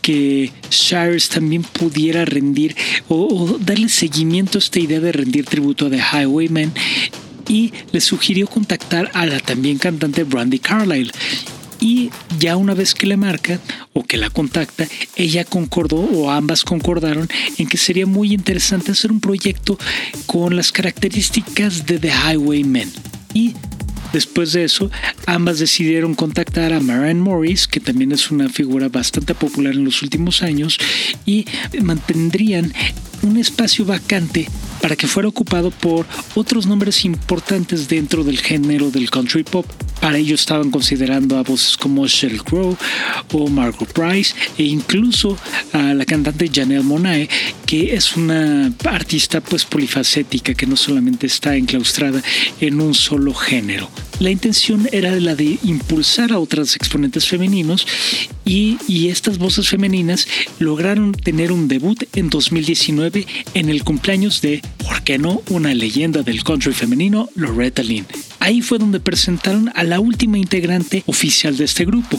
que 0.00 0.52
Shires 0.70 1.28
también 1.28 1.62
pudiera 1.62 2.24
rendir 2.24 2.76
o, 3.08 3.58
darle 3.58 3.88
seguimiento 3.88 4.58
a 4.58 4.60
esta 4.60 4.78
idea 4.78 5.00
de 5.00 5.10
rendir 5.10 5.46
tributo 5.46 5.86
a 5.86 5.90
The 5.90 5.98
Highwaymen 5.98 6.72
y 7.48 7.72
le 7.92 8.00
sugirió 8.00 8.46
contactar 8.46 9.10
a 9.14 9.26
la 9.26 9.40
también 9.40 9.78
cantante 9.78 10.24
Brandy 10.24 10.58
Carlyle. 10.58 11.12
Y 11.80 12.10
ya 12.38 12.56
una 12.56 12.72
vez 12.72 12.94
que 12.94 13.06
le 13.06 13.16
marca 13.16 13.60
o 13.92 14.04
que 14.04 14.16
la 14.16 14.30
contacta, 14.30 14.86
ella 15.16 15.44
concordó 15.44 15.96
o 15.96 16.30
ambas 16.30 16.64
concordaron 16.64 17.28
en 17.58 17.68
que 17.68 17.76
sería 17.76 18.06
muy 18.06 18.32
interesante 18.32 18.92
hacer 18.92 19.12
un 19.12 19.20
proyecto 19.20 19.78
con 20.26 20.56
las 20.56 20.72
características 20.72 21.84
de 21.84 21.98
The 21.98 22.10
Highwaymen. 22.10 22.90
Y 23.34 23.54
Después 24.14 24.52
de 24.52 24.62
eso, 24.62 24.92
ambas 25.26 25.58
decidieron 25.58 26.14
contactar 26.14 26.72
a 26.72 26.78
Marianne 26.78 27.20
Morris, 27.20 27.66
que 27.66 27.80
también 27.80 28.12
es 28.12 28.30
una 28.30 28.48
figura 28.48 28.88
bastante 28.88 29.34
popular 29.34 29.72
en 29.72 29.84
los 29.84 30.02
últimos 30.02 30.40
años, 30.44 30.78
y 31.26 31.46
mantendrían 31.82 32.72
un 33.22 33.36
espacio 33.36 33.84
vacante 33.84 34.48
para 34.80 34.96
que 34.96 35.06
fuera 35.06 35.28
ocupado 35.28 35.70
por 35.70 36.06
otros 36.34 36.66
nombres 36.66 37.04
importantes 37.04 37.88
dentro 37.88 38.22
del 38.24 38.38
género 38.38 38.90
del 38.90 39.10
country 39.10 39.42
pop. 39.42 39.66
Para 40.00 40.18
ello 40.18 40.34
estaban 40.34 40.70
considerando 40.70 41.38
a 41.38 41.42
voces 41.42 41.76
como 41.76 42.06
Sheryl 42.06 42.44
Crow 42.44 42.76
o 43.32 43.48
Margot 43.48 43.90
Price 43.92 44.34
e 44.58 44.64
incluso 44.64 45.38
a 45.72 45.94
la 45.94 46.04
cantante 46.04 46.50
Janelle 46.52 46.82
Monae, 46.82 47.28
que 47.64 47.94
es 47.94 48.16
una 48.16 48.72
artista 48.84 49.40
pues 49.40 49.64
polifacética 49.64 50.54
que 50.54 50.66
no 50.66 50.76
solamente 50.76 51.26
está 51.26 51.56
enclaustrada 51.56 52.22
en 52.60 52.80
un 52.80 52.94
solo 52.94 53.32
género. 53.32 53.88
La 54.20 54.30
intención 54.30 54.88
era 54.92 55.10
la 55.16 55.34
de 55.34 55.58
impulsar 55.64 56.32
a 56.32 56.38
otras 56.38 56.76
exponentes 56.76 57.26
femeninos 57.26 57.86
y, 58.44 58.78
estas 59.08 59.38
voces 59.38 59.68
femeninas 59.68 60.26
lograron 60.58 61.12
tener 61.12 61.52
un 61.52 61.68
debut 61.68 62.04
en 62.14 62.30
2019 62.30 63.26
en 63.54 63.68
el 63.68 63.84
cumpleaños 63.84 64.40
de, 64.40 64.62
¿por 64.78 65.02
qué 65.02 65.18
no?, 65.18 65.42
una 65.50 65.74
leyenda 65.74 66.22
del 66.22 66.42
country 66.42 66.72
femenino, 66.72 67.28
Loretta 67.34 67.82
Lynn. 67.82 68.06
Ahí 68.40 68.60
fue 68.62 68.78
donde 68.78 68.98
presentaron 68.98 69.70
a 69.74 69.84
la 69.84 70.00
última 70.00 70.38
integrante 70.38 71.02
oficial 71.06 71.56
de 71.56 71.64
este 71.64 71.84
grupo, 71.84 72.18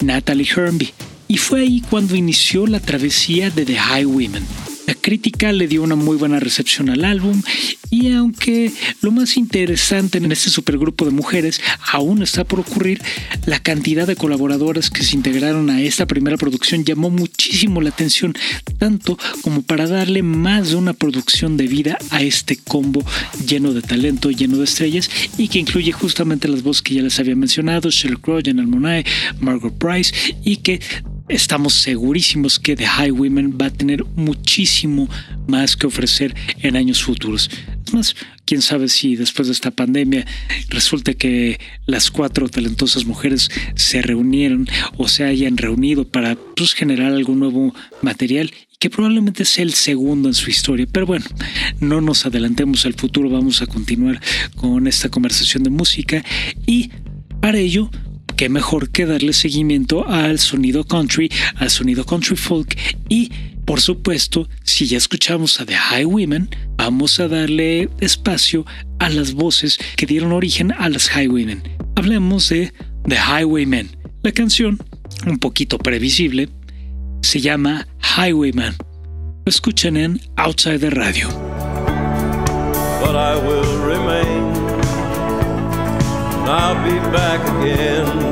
Natalie 0.00 0.48
Hermby, 0.50 0.90
y 1.28 1.36
fue 1.36 1.60
ahí 1.60 1.82
cuando 1.88 2.16
inició 2.16 2.66
la 2.66 2.80
travesía 2.80 3.50
de 3.50 3.64
The 3.64 3.76
Highwaymen 3.76 4.73
la 4.86 4.94
crítica 4.94 5.52
le 5.52 5.68
dio 5.68 5.82
una 5.82 5.94
muy 5.94 6.16
buena 6.16 6.40
recepción 6.40 6.90
al 6.90 7.04
álbum 7.04 7.42
y 7.90 8.12
aunque 8.12 8.72
lo 9.02 9.12
más 9.12 9.36
interesante 9.36 10.18
en 10.18 10.30
este 10.32 10.50
supergrupo 10.50 11.04
de 11.04 11.10
mujeres 11.10 11.60
aún 11.92 12.22
está 12.22 12.44
por 12.44 12.60
ocurrir, 12.60 13.00
la 13.46 13.60
cantidad 13.60 14.06
de 14.06 14.16
colaboradoras 14.16 14.90
que 14.90 15.02
se 15.02 15.16
integraron 15.16 15.70
a 15.70 15.80
esta 15.80 16.06
primera 16.06 16.36
producción 16.36 16.84
llamó 16.84 17.10
muchísimo 17.10 17.80
la 17.80 17.90
atención, 17.90 18.34
tanto 18.78 19.18
como 19.42 19.62
para 19.62 19.86
darle 19.86 20.22
más 20.22 20.70
de 20.70 20.76
una 20.76 20.92
producción 20.92 21.56
de 21.56 21.66
vida 21.66 21.98
a 22.10 22.22
este 22.22 22.56
combo 22.56 23.04
lleno 23.46 23.72
de 23.72 23.82
talento, 23.82 24.30
lleno 24.30 24.58
de 24.58 24.64
estrellas 24.64 25.10
y 25.38 25.48
que 25.48 25.60
incluye 25.60 25.92
justamente 25.92 26.48
las 26.48 26.62
voces 26.62 26.82
que 26.82 26.94
ya 26.94 27.02
les 27.02 27.18
había 27.20 27.36
mencionado, 27.36 27.90
Sheryl 27.90 28.20
Crow, 28.20 28.40
Janelle 28.44 28.68
Monáe, 28.68 29.04
Margot 29.40 29.72
Price 29.78 30.12
y 30.44 30.56
que 30.56 30.80
estamos 31.28 31.74
segurísimos 31.74 32.58
que 32.58 32.76
The 32.76 32.84
Highwaymen 32.84 33.56
va 33.60 33.66
a 33.66 33.70
tener 33.70 34.04
muchísimo 34.16 35.08
más 35.46 35.76
que 35.76 35.86
ofrecer 35.86 36.34
en 36.60 36.76
años 36.76 37.02
futuros. 37.02 37.50
Es 37.86 37.94
más, 37.94 38.16
quién 38.44 38.62
sabe 38.62 38.88
si 38.88 39.16
después 39.16 39.48
de 39.48 39.52
esta 39.52 39.70
pandemia 39.70 40.26
resulta 40.68 41.14
que 41.14 41.58
las 41.86 42.10
cuatro 42.10 42.48
talentosas 42.48 43.04
mujeres 43.04 43.50
se 43.74 44.02
reunieron 44.02 44.68
o 44.96 45.08
se 45.08 45.24
hayan 45.24 45.56
reunido 45.56 46.06
para 46.06 46.36
pues, 46.56 46.74
generar 46.74 47.12
algún 47.12 47.40
nuevo 47.40 47.74
material 48.02 48.50
que 48.78 48.90
probablemente 48.90 49.44
sea 49.46 49.64
el 49.64 49.72
segundo 49.72 50.28
en 50.28 50.34
su 50.34 50.50
historia. 50.50 50.86
Pero 50.90 51.06
bueno, 51.06 51.24
no 51.80 52.00
nos 52.00 52.26
adelantemos 52.26 52.84
al 52.84 52.94
futuro, 52.94 53.30
vamos 53.30 53.62
a 53.62 53.66
continuar 53.66 54.20
con 54.56 54.86
esta 54.86 55.08
conversación 55.08 55.62
de 55.62 55.70
música 55.70 56.22
y 56.66 56.90
para 57.40 57.58
ello 57.58 57.90
qué 58.36 58.48
mejor 58.48 58.90
que 58.90 59.06
darle 59.06 59.32
seguimiento 59.32 60.06
al 60.08 60.38
sonido 60.38 60.84
country, 60.84 61.30
al 61.56 61.70
sonido 61.70 62.04
country 62.04 62.36
folk 62.36 62.76
y 63.08 63.30
por 63.64 63.80
supuesto, 63.80 64.48
si 64.62 64.86
ya 64.86 64.98
escuchamos 64.98 65.60
a 65.60 65.64
The 65.64 65.74
Highwaymen, 65.74 66.50
vamos 66.76 67.18
a 67.18 67.28
darle 67.28 67.88
espacio 68.00 68.66
a 68.98 69.08
las 69.08 69.32
voces 69.32 69.78
que 69.96 70.04
dieron 70.04 70.32
origen 70.32 70.72
a 70.72 70.90
las 70.90 71.08
Highwaymen. 71.08 71.62
Hablemos 71.96 72.50
de 72.50 72.72
The 73.08 73.16
Highwaymen. 73.16 73.96
La 74.22 74.32
canción, 74.32 74.78
un 75.26 75.38
poquito 75.38 75.78
previsible, 75.78 76.50
se 77.22 77.40
llama 77.40 77.86
Highwayman. 78.18 78.74
Lo 79.46 79.50
escuchan 79.50 79.96
en 79.96 80.20
Outside 80.36 80.80
the 80.80 80.90
Radio. 80.90 81.28
But 83.00 83.16
I 83.16 83.36
will 83.36 83.78
remain. 83.86 84.54
I'll 86.46 86.74
be 86.84 86.98
back 87.10 87.40
again 87.62 88.23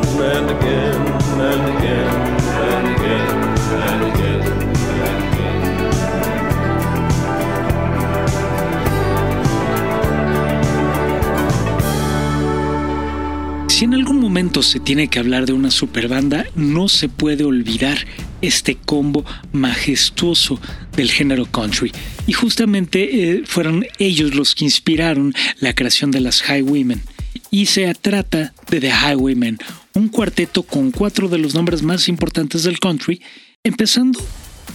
se 14.63 14.81
tiene 14.81 15.07
que 15.07 15.21
hablar 15.21 15.47
de 15.47 15.53
una 15.53 15.71
superbanda, 15.71 16.47
no 16.57 16.89
se 16.89 17.09
puede 17.09 17.45
olvidar 17.45 17.99
este 18.41 18.75
combo 18.75 19.25
majestuoso 19.53 20.61
del 20.97 21.11
género 21.13 21.47
country. 21.47 21.93
Y 22.27 22.33
justamente 22.33 23.39
eh, 23.39 23.43
fueron 23.47 23.87
ellos 23.99 24.35
los 24.35 24.57
que 24.57 24.65
inspiraron 24.65 25.33
la 25.61 25.75
creación 25.75 26.11
de 26.11 26.21
las 26.21 26.43
Highwaymen 26.43 27.03
y 27.51 27.67
se 27.67 27.95
trata 27.95 28.53
de 28.69 28.81
The 28.81 28.91
Highwaymen, 28.91 29.59
un 29.95 30.09
cuarteto 30.09 30.65
con 30.65 30.91
cuatro 30.91 31.29
de 31.29 31.39
los 31.39 31.55
nombres 31.55 31.83
más 31.83 32.09
importantes 32.09 32.65
del 32.65 32.81
country, 32.81 33.23
empezando 33.63 34.19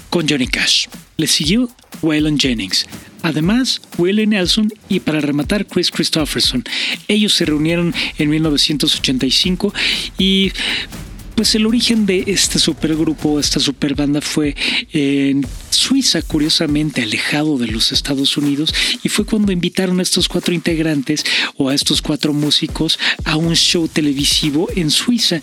con 0.09 0.27
Johnny 0.27 0.47
Cash. 0.47 0.87
Le 1.17 1.27
siguió 1.27 1.69
Waylon 2.01 2.39
Jennings, 2.39 2.85
además 3.21 3.81
Willie 3.97 4.27
Nelson 4.27 4.71
y 4.89 4.99
para 4.99 5.21
rematar 5.21 5.65
Chris 5.65 5.91
Christopherson. 5.91 6.63
Ellos 7.07 7.33
se 7.33 7.45
reunieron 7.45 7.93
en 8.17 8.29
1985 8.29 9.73
y 10.17 10.51
pues 11.37 11.53
el 11.53 11.67
origen 11.67 12.07
de 12.07 12.23
este 12.25 12.57
supergrupo, 12.57 13.39
esta 13.39 13.59
superbanda 13.59 14.21
fue 14.21 14.55
en 14.91 15.45
Suiza, 15.69 16.23
curiosamente 16.23 17.03
alejado 17.03 17.59
de 17.59 17.67
los 17.67 17.91
Estados 17.91 18.37
Unidos, 18.37 18.73
y 19.03 19.09
fue 19.09 19.23
cuando 19.23 19.51
invitaron 19.51 19.99
a 19.99 20.01
estos 20.01 20.27
cuatro 20.27 20.55
integrantes 20.55 21.23
o 21.55 21.69
a 21.69 21.75
estos 21.75 22.01
cuatro 22.01 22.33
músicos 22.33 22.97
a 23.23 23.35
un 23.35 23.55
show 23.55 23.87
televisivo 23.87 24.67
en 24.75 24.89
Suiza. 24.89 25.39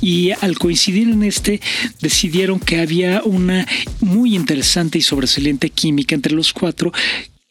Y 0.00 0.32
al 0.32 0.58
coincidir 0.58 1.08
en 1.08 1.22
este, 1.22 1.60
decidieron 2.00 2.58
que 2.58 2.80
había 2.80 3.22
una 3.24 3.68
muy 4.00 4.34
interesante 4.34 4.98
y 4.98 5.02
sobresaliente 5.02 5.70
química 5.70 6.16
entre 6.16 6.32
los 6.32 6.52
cuatro 6.52 6.92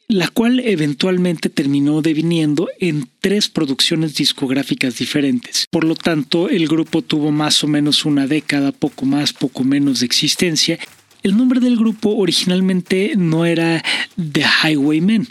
la 0.09 0.27
cual 0.27 0.59
eventualmente 0.61 1.49
terminó 1.49 2.01
deviniendo 2.01 2.67
en 2.79 3.07
tres 3.21 3.47
producciones 3.47 4.15
discográficas 4.15 4.97
diferentes. 4.97 5.67
Por 5.69 5.83
lo 5.83 5.93
tanto, 5.93 6.49
el 6.49 6.67
grupo 6.67 7.03
tuvo 7.03 7.31
más 7.31 7.63
o 7.63 7.67
menos 7.67 8.05
una 8.05 8.25
década, 8.25 8.71
poco 8.71 9.05
más, 9.05 9.33
poco 9.33 9.63
menos 9.63 9.99
de 9.99 10.07
existencia. 10.07 10.79
El 11.21 11.37
nombre 11.37 11.59
del 11.59 11.77
grupo 11.77 12.15
originalmente 12.15 13.13
no 13.15 13.45
era 13.45 13.83
The 14.15 14.43
Highwaymen, 14.63 15.27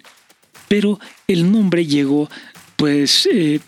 pero 0.69 1.01
el 1.27 1.51
nombre 1.51 1.85
llegó 1.85 2.31
pues 2.77 3.29
eh, 3.33 3.59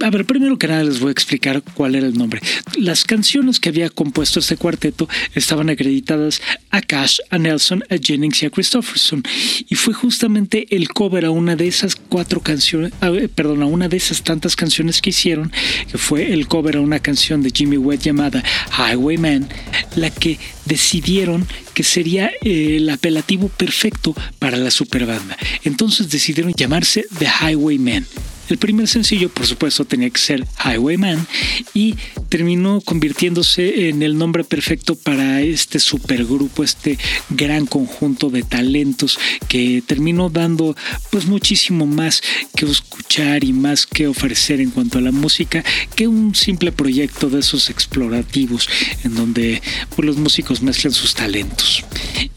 a 0.00 0.10
ver, 0.10 0.24
primero 0.24 0.58
que 0.58 0.68
nada 0.68 0.84
les 0.84 1.00
voy 1.00 1.08
a 1.08 1.12
explicar 1.12 1.62
cuál 1.74 1.94
era 1.94 2.06
el 2.06 2.16
nombre. 2.16 2.40
Las 2.76 3.04
canciones 3.04 3.60
que 3.60 3.70
había 3.70 3.88
compuesto 3.88 4.40
este 4.40 4.56
cuarteto 4.56 5.08
estaban 5.34 5.70
acreditadas 5.70 6.42
a 6.70 6.82
Cash, 6.82 7.18
a 7.30 7.38
Nelson, 7.38 7.82
a 7.90 7.96
Jennings 7.96 8.42
y 8.42 8.46
a 8.46 8.50
Christopherson. 8.50 9.22
Y 9.68 9.74
fue 9.74 9.94
justamente 9.94 10.66
el 10.70 10.88
cover 10.88 11.24
a 11.24 11.30
una 11.30 11.56
de 11.56 11.66
esas 11.66 11.96
cuatro 11.96 12.40
canciones, 12.40 12.92
perdón, 13.34 13.62
a 13.62 13.66
una 13.66 13.88
de 13.88 13.96
esas 13.96 14.22
tantas 14.22 14.56
canciones 14.56 15.00
que 15.00 15.10
hicieron, 15.10 15.52
que 15.90 15.98
fue 15.98 16.32
el 16.32 16.46
cover 16.46 16.76
a 16.76 16.80
una 16.80 17.00
canción 17.00 17.42
de 17.42 17.50
Jimmy 17.50 17.76
Webb 17.76 18.00
llamada 18.00 18.42
Highwayman, 18.76 19.48
la 19.96 20.10
que 20.10 20.38
decidieron 20.70 21.46
que 21.74 21.82
sería 21.82 22.30
el 22.42 22.88
apelativo 22.90 23.48
perfecto 23.48 24.14
para 24.38 24.56
la 24.56 24.70
superbanda. 24.70 25.36
Entonces 25.64 26.08
decidieron 26.08 26.54
llamarse 26.54 27.06
The 27.18 27.26
Highwaymen. 27.26 28.06
El 28.50 28.58
primer 28.58 28.88
sencillo, 28.88 29.28
por 29.28 29.46
supuesto, 29.46 29.84
tenía 29.84 30.10
que 30.10 30.18
ser 30.20 30.44
Highwayman 30.64 31.24
y 31.72 31.94
terminó 32.28 32.80
convirtiéndose 32.80 33.88
en 33.88 34.02
el 34.02 34.18
nombre 34.18 34.42
perfecto 34.42 34.96
para 34.96 35.40
este 35.40 35.78
supergrupo, 35.78 36.64
este 36.64 36.98
gran 37.28 37.66
conjunto 37.66 38.28
de 38.28 38.42
talentos 38.42 39.20
que 39.46 39.84
terminó 39.86 40.30
dando 40.30 40.76
pues 41.10 41.26
muchísimo 41.26 41.86
más 41.86 42.22
que 42.56 42.66
escuchar 42.66 43.44
y 43.44 43.52
más 43.52 43.86
que 43.86 44.08
ofrecer 44.08 44.60
en 44.60 44.70
cuanto 44.70 44.98
a 44.98 45.02
la 45.02 45.12
música 45.12 45.62
que 45.94 46.08
un 46.08 46.34
simple 46.34 46.72
proyecto 46.72 47.30
de 47.30 47.40
esos 47.40 47.70
explorativos 47.70 48.68
en 49.04 49.14
donde 49.14 49.62
pues, 49.94 50.06
los 50.06 50.16
músicos 50.16 50.59
mezclan 50.62 50.92
sus 50.92 51.14
talentos. 51.14 51.84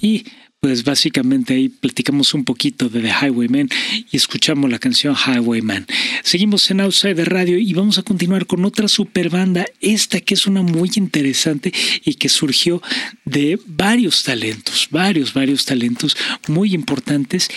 Y 0.01 0.25
pues 0.63 0.85
básicamente 0.85 1.55
ahí 1.55 1.67
platicamos 1.67 2.33
un 2.33 2.45
poquito 2.45 2.87
de 2.87 3.01
The 3.01 3.09
Highwayman 3.09 3.67
y 4.09 4.15
escuchamos 4.15 4.71
la 4.71 4.79
canción 4.79 5.13
Highwayman. 5.13 5.85
Seguimos 6.23 6.71
en 6.71 6.79
Outside 6.79 7.15
de 7.15 7.25
Radio 7.25 7.59
y 7.59 7.73
vamos 7.73 7.97
a 7.97 8.03
continuar 8.03 8.45
con 8.45 8.63
otra 8.63 8.87
super 8.87 9.29
banda, 9.29 9.65
esta 9.81 10.21
que 10.21 10.35
es 10.35 10.47
una 10.47 10.61
muy 10.61 10.89
interesante 10.95 11.73
y 12.05 12.13
que 12.13 12.29
surgió 12.29 12.81
de 13.25 13.59
varios 13.65 14.23
talentos, 14.23 14.87
varios, 14.89 15.33
varios 15.33 15.65
talentos 15.65 16.15
muy 16.47 16.73
importantes 16.73 17.49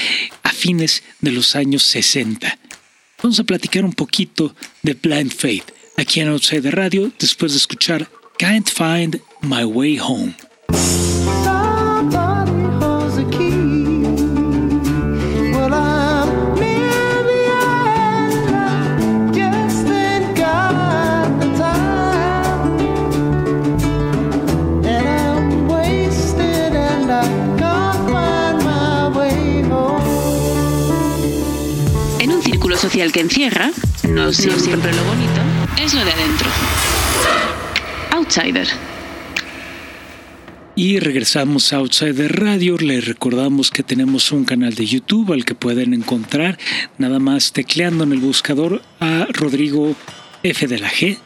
a 0.42 0.50
fines 0.50 1.04
de 1.20 1.30
los 1.30 1.54
años 1.54 1.84
60. 1.84 2.58
Vamos 3.22 3.38
a 3.38 3.44
platicar 3.44 3.84
un 3.84 3.92
poquito 3.92 4.56
de 4.82 4.94
Blind 4.94 5.32
Faith 5.32 5.70
aquí 5.96 6.18
en 6.18 6.28
Outside 6.28 6.62
de 6.62 6.70
Radio 6.72 7.12
después 7.20 7.52
de 7.52 7.58
escuchar 7.58 8.10
Can't 8.36 8.68
Find 8.68 9.20
My 9.42 9.62
Way 9.62 10.00
Home. 10.00 10.34
Social 32.76 33.10
que 33.10 33.20
encierra, 33.20 33.70
no 34.08 34.32
siempre 34.32 34.92
lo 34.92 35.02
bonito 35.04 35.40
es 35.78 35.94
lo 35.94 36.04
de 36.04 36.12
adentro. 36.12 36.48
Outsider. 38.12 38.85
Y 40.78 41.00
regresamos 41.00 41.72
a 41.72 41.76
Outsider 41.76 42.38
Radio. 42.38 42.76
Les 42.76 43.06
recordamos 43.06 43.70
que 43.70 43.82
tenemos 43.82 44.30
un 44.30 44.44
canal 44.44 44.74
de 44.74 44.84
YouTube 44.84 45.32
al 45.32 45.46
que 45.46 45.54
pueden 45.54 45.94
encontrar 45.94 46.58
nada 46.98 47.18
más 47.18 47.54
tecleando 47.54 48.04
en 48.04 48.12
el 48.12 48.18
buscador 48.18 48.82
a 49.00 49.26
Rodrigo 49.30 49.96
F 50.42 50.66
de 50.66 50.78
la 50.78 50.90
G. 50.90 51.16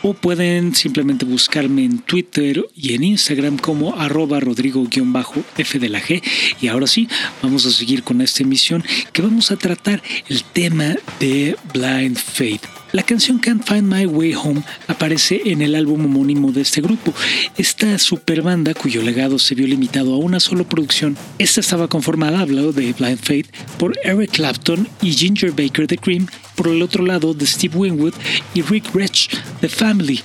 O 0.00 0.14
pueden 0.14 0.74
simplemente 0.74 1.26
buscarme 1.26 1.84
en 1.84 1.98
Twitter 1.98 2.64
y 2.74 2.94
en 2.94 3.04
Instagram 3.04 3.58
como 3.58 3.94
arroba 3.94 4.40
rodrigo-f 4.40 5.78
de 5.78 5.88
la 5.90 6.00
G. 6.00 6.22
Y 6.58 6.68
ahora 6.68 6.86
sí, 6.86 7.08
vamos 7.42 7.66
a 7.66 7.70
seguir 7.70 8.04
con 8.04 8.22
esta 8.22 8.42
emisión 8.42 8.82
que 9.12 9.20
vamos 9.20 9.50
a 9.50 9.56
tratar 9.56 10.02
el 10.28 10.44
tema 10.44 10.94
de 11.20 11.56
Blind 11.74 12.16
Faith. 12.16 12.62
La 12.96 13.02
canción 13.02 13.38
Can't 13.38 13.62
Find 13.62 13.92
My 13.92 14.06
Way 14.06 14.32
Home 14.36 14.62
aparece 14.86 15.42
en 15.44 15.60
el 15.60 15.74
álbum 15.74 16.06
homónimo 16.06 16.50
de 16.50 16.62
este 16.62 16.80
grupo. 16.80 17.12
Esta 17.58 17.98
super 17.98 18.40
banda, 18.40 18.72
cuyo 18.72 19.02
legado 19.02 19.38
se 19.38 19.54
vio 19.54 19.66
limitado 19.66 20.14
a 20.14 20.16
una 20.16 20.40
sola 20.40 20.64
producción, 20.64 21.14
esta 21.38 21.60
estaba 21.60 21.88
conformada, 21.88 22.40
hablo 22.40 22.72
de 22.72 22.94
Blind 22.94 23.18
Faith, 23.18 23.48
por 23.78 23.98
Eric 24.02 24.30
Clapton 24.30 24.88
y 25.02 25.12
Ginger 25.12 25.50
Baker 25.50 25.86
de 25.86 25.98
Cream, 25.98 26.26
por 26.54 26.68
el 26.68 26.80
otro 26.80 27.04
lado 27.04 27.34
de 27.34 27.44
Steve 27.44 27.76
Winwood 27.76 28.14
y 28.54 28.62
Rick 28.62 28.86
Rich 28.94 29.28
de 29.60 29.68
Family. 29.68 30.22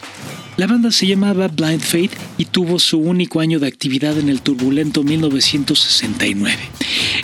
La 0.58 0.68
banda 0.68 0.92
se 0.92 1.08
llamaba 1.08 1.48
Blind 1.48 1.82
Faith 1.82 2.12
y 2.38 2.46
tuvo 2.46 2.78
su 2.78 3.00
único 3.00 3.40
año 3.40 3.60
de 3.60 3.68
actividad 3.68 4.18
en 4.20 4.30
el 4.30 4.42
turbulento 4.42 5.02
1969. 5.02 6.58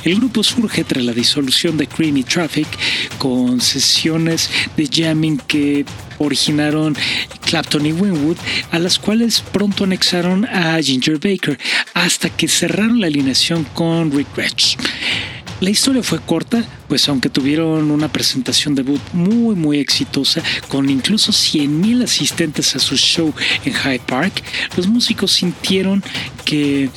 El 0.03 0.15
grupo 0.15 0.43
surge 0.43 0.83
tras 0.83 1.03
la 1.03 1.11
disolución 1.11 1.77
de 1.77 1.87
Creamy 1.87 2.23
Traffic 2.23 2.67
con 3.17 3.59
sesiones 3.59 4.49
de 4.77 4.87
jamming 4.87 5.39
que 5.39 5.85
originaron 6.19 6.95
Clapton 7.45 7.85
y 7.85 7.91
Winwood, 7.91 8.37
a 8.71 8.79
las 8.79 8.97
cuales 8.97 9.41
pronto 9.41 9.83
anexaron 9.83 10.45
a 10.45 10.81
Ginger 10.81 11.19
Baker, 11.19 11.59
hasta 11.93 12.29
que 12.29 12.47
cerraron 12.47 13.01
la 13.01 13.07
alineación 13.07 13.65
con 13.73 14.11
Rick 14.11 14.27
Gretsch. 14.35 14.77
La 15.59 15.71
historia 15.71 16.03
fue 16.03 16.19
corta, 16.19 16.63
pues 16.87 17.09
aunque 17.09 17.29
tuvieron 17.29 17.89
una 17.89 18.11
presentación 18.11 18.75
debut 18.75 19.01
muy 19.13 19.55
muy 19.55 19.79
exitosa, 19.79 20.43
con 20.67 20.87
incluso 20.89 21.31
100.000 21.31 22.03
asistentes 22.03 22.75
a 22.75 22.79
su 22.79 22.95
show 22.95 23.33
en 23.65 23.73
Hyde 23.73 24.01
Park, 24.05 24.43
los 24.75 24.87
músicos 24.87 25.31
sintieron 25.31 26.03
que 26.45 26.89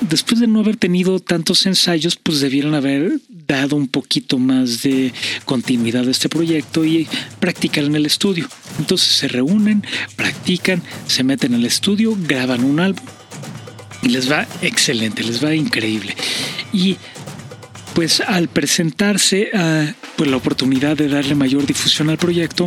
después 0.00 0.40
de 0.40 0.46
no 0.46 0.60
haber 0.60 0.76
tenido 0.76 1.20
tantos 1.20 1.66
ensayos, 1.66 2.16
pues 2.16 2.40
debieron 2.40 2.74
haber 2.74 3.20
dado 3.28 3.76
un 3.76 3.88
poquito 3.88 4.38
más 4.38 4.82
de 4.82 5.12
continuidad 5.44 6.08
a 6.08 6.10
este 6.10 6.30
proyecto 6.30 6.86
y 6.86 7.06
practicar 7.40 7.84
en 7.84 7.94
el 7.94 8.06
estudio. 8.06 8.48
Entonces 8.78 9.08
se 9.08 9.28
reúnen, 9.28 9.84
practican, 10.16 10.82
se 11.06 11.24
meten 11.24 11.54
al 11.54 11.64
estudio, 11.64 12.16
graban 12.18 12.64
un 12.64 12.80
álbum 12.80 13.04
y 14.02 14.08
les 14.08 14.30
va 14.30 14.46
excelente, 14.62 15.22
les 15.24 15.44
va 15.44 15.54
increíble. 15.54 16.14
Y 16.72 16.96
pues 17.98 18.20
al 18.20 18.46
presentarse 18.46 19.50
a 19.52 19.92
pues, 20.14 20.30
la 20.30 20.36
oportunidad 20.36 20.96
de 20.96 21.08
darle 21.08 21.34
mayor 21.34 21.66
difusión 21.66 22.10
al 22.10 22.16
proyecto, 22.16 22.66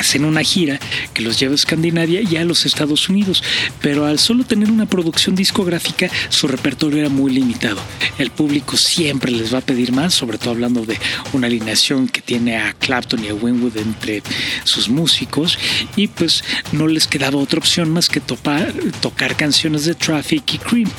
hacen 0.00 0.24
una 0.24 0.42
gira 0.42 0.80
que 1.14 1.22
los 1.22 1.38
lleva 1.38 1.52
a 1.52 1.56
Escandinavia 1.56 2.22
y 2.22 2.36
a 2.36 2.44
los 2.44 2.66
Estados 2.66 3.08
Unidos, 3.08 3.42
pero 3.80 4.06
al 4.06 4.18
solo 4.18 4.44
tener 4.44 4.70
una 4.70 4.86
producción 4.86 5.34
discográfica 5.36 6.10
su 6.28 6.48
repertorio 6.48 7.00
era 7.00 7.08
muy 7.08 7.32
limitado. 7.32 7.80
El 8.18 8.30
público 8.30 8.76
siempre 8.76 9.30
les 9.30 9.52
va 9.54 9.58
a 9.58 9.62
pedir 9.62 9.92
más, 9.92 10.14
sobre 10.14 10.38
todo 10.38 10.50
hablando 10.50 10.84
de 10.84 10.98
una 11.32 11.46
alineación 11.46 12.08
que 12.08 12.20
tiene 12.20 12.56
a 12.56 12.72
Clapton 12.72 13.24
y 13.24 13.28
a 13.28 13.34
Winwood 13.34 13.76
entre 13.76 14.22
sus 14.64 14.88
músicos 14.88 15.58
y 15.96 16.08
pues 16.08 16.42
no 16.72 16.86
les 16.86 17.06
quedaba 17.06 17.38
otra 17.38 17.58
opción 17.58 17.90
más 17.90 18.08
que 18.08 18.20
tocar 18.20 19.36
canciones 19.36 19.84
de 19.84 19.94
Traffic 19.94 20.54
y 20.54 20.58
Cream. 20.58 20.90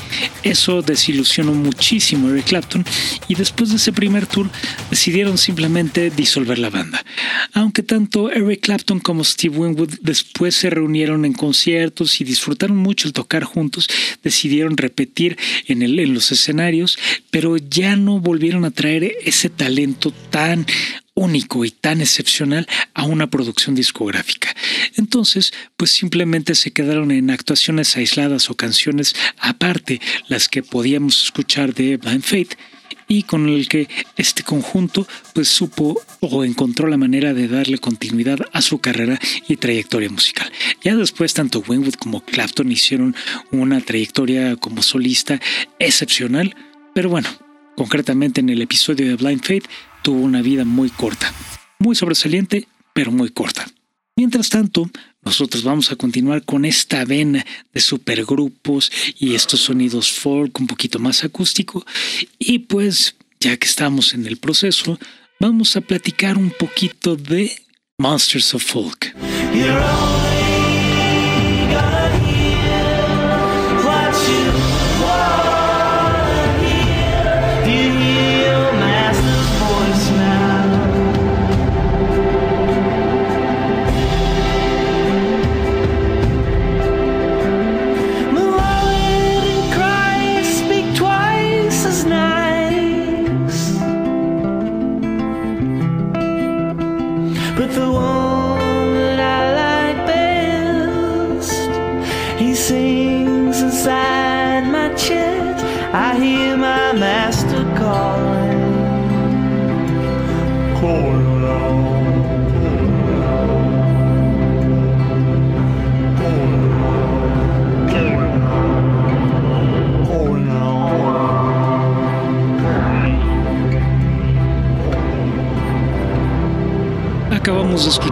Eso 0.43 0.81
desilusionó 0.81 1.53
muchísimo 1.53 2.27
a 2.27 2.31
Eric 2.31 2.45
Clapton 2.45 2.85
y 3.27 3.35
después 3.35 3.69
de 3.69 3.77
ese 3.77 3.91
primer 3.91 4.27
tour 4.27 4.49
decidieron 4.89 5.37
simplemente 5.37 6.11
disolver 6.11 6.59
la 6.59 6.69
banda. 6.69 7.03
Aunque 7.53 7.83
tanto 7.83 8.31
Eric 8.31 8.61
Clapton 8.61 8.90
como 8.99 9.23
Steve 9.23 9.57
Winwood 9.57 9.99
después 10.01 10.55
se 10.55 10.69
reunieron 10.69 11.25
en 11.25 11.33
conciertos 11.33 12.19
y 12.21 12.23
disfrutaron 12.23 12.77
mucho 12.77 13.07
el 13.07 13.13
tocar 13.13 13.43
juntos, 13.43 13.87
decidieron 14.23 14.77
repetir 14.77 15.37
en, 15.67 15.81
en 15.81 16.13
los 16.13 16.31
escenarios, 16.31 16.97
pero 17.29 17.57
ya 17.57 17.95
no 17.95 18.19
volvieron 18.19 18.65
a 18.65 18.71
traer 18.71 19.15
ese 19.23 19.49
talento 19.49 20.11
tan 20.29 20.65
único 21.13 21.65
y 21.65 21.71
tan 21.71 22.01
excepcional 22.01 22.67
a 22.93 23.03
una 23.03 23.27
producción 23.27 23.75
discográfica. 23.75 24.55
Entonces, 24.95 25.53
pues 25.77 25.91
simplemente 25.91 26.55
se 26.55 26.71
quedaron 26.71 27.11
en 27.11 27.29
actuaciones 27.29 27.95
aisladas 27.97 28.49
o 28.49 28.55
canciones 28.55 29.15
aparte, 29.37 30.01
las 30.27 30.47
que 30.47 30.63
podíamos 30.63 31.23
escuchar 31.23 31.73
de 31.73 31.97
Blind 31.97 32.23
Faith, 32.23 32.55
y 33.11 33.23
con 33.23 33.49
el 33.49 33.67
que 33.67 33.89
este 34.15 34.41
conjunto 34.41 35.05
pues 35.33 35.49
supo 35.49 36.01
o 36.21 36.45
encontró 36.45 36.87
la 36.87 36.95
manera 36.95 37.33
de 37.33 37.49
darle 37.49 37.77
continuidad 37.77 38.39
a 38.53 38.61
su 38.61 38.79
carrera 38.79 39.19
y 39.49 39.57
trayectoria 39.57 40.09
musical. 40.09 40.49
Ya 40.81 40.95
después 40.95 41.33
tanto 41.33 41.61
Winwood 41.67 41.95
como 41.95 42.23
Clapton 42.23 42.71
hicieron 42.71 43.13
una 43.51 43.81
trayectoria 43.81 44.55
como 44.55 44.81
solista 44.81 45.41
excepcional, 45.77 46.55
pero 46.93 47.09
bueno, 47.09 47.27
concretamente 47.75 48.39
en 48.39 48.47
el 48.47 48.61
episodio 48.61 49.05
de 49.05 49.15
Blind 49.15 49.43
Faith 49.43 49.65
tuvo 50.03 50.21
una 50.21 50.41
vida 50.41 50.63
muy 50.63 50.89
corta, 50.89 51.33
muy 51.79 51.97
sobresaliente, 51.97 52.69
pero 52.93 53.11
muy 53.11 53.29
corta. 53.31 53.67
Mientras 54.15 54.49
tanto, 54.49 54.89
nosotros 55.23 55.63
vamos 55.63 55.91
a 55.91 55.95
continuar 55.95 56.43
con 56.43 56.65
esta 56.65 57.05
vena 57.05 57.45
de 57.73 57.81
supergrupos 57.81 58.91
y 59.19 59.35
estos 59.35 59.61
sonidos 59.61 60.11
folk 60.11 60.59
un 60.59 60.67
poquito 60.67 60.99
más 60.99 61.23
acústico. 61.23 61.85
Y 62.39 62.59
pues, 62.59 63.15
ya 63.39 63.55
que 63.57 63.67
estamos 63.67 64.13
en 64.13 64.25
el 64.25 64.37
proceso, 64.37 64.99
vamos 65.39 65.75
a 65.75 65.81
platicar 65.81 66.37
un 66.37 66.49
poquito 66.49 67.15
de 67.15 67.51
Monsters 67.97 68.53
of 68.55 68.63
Folk. 68.63 69.15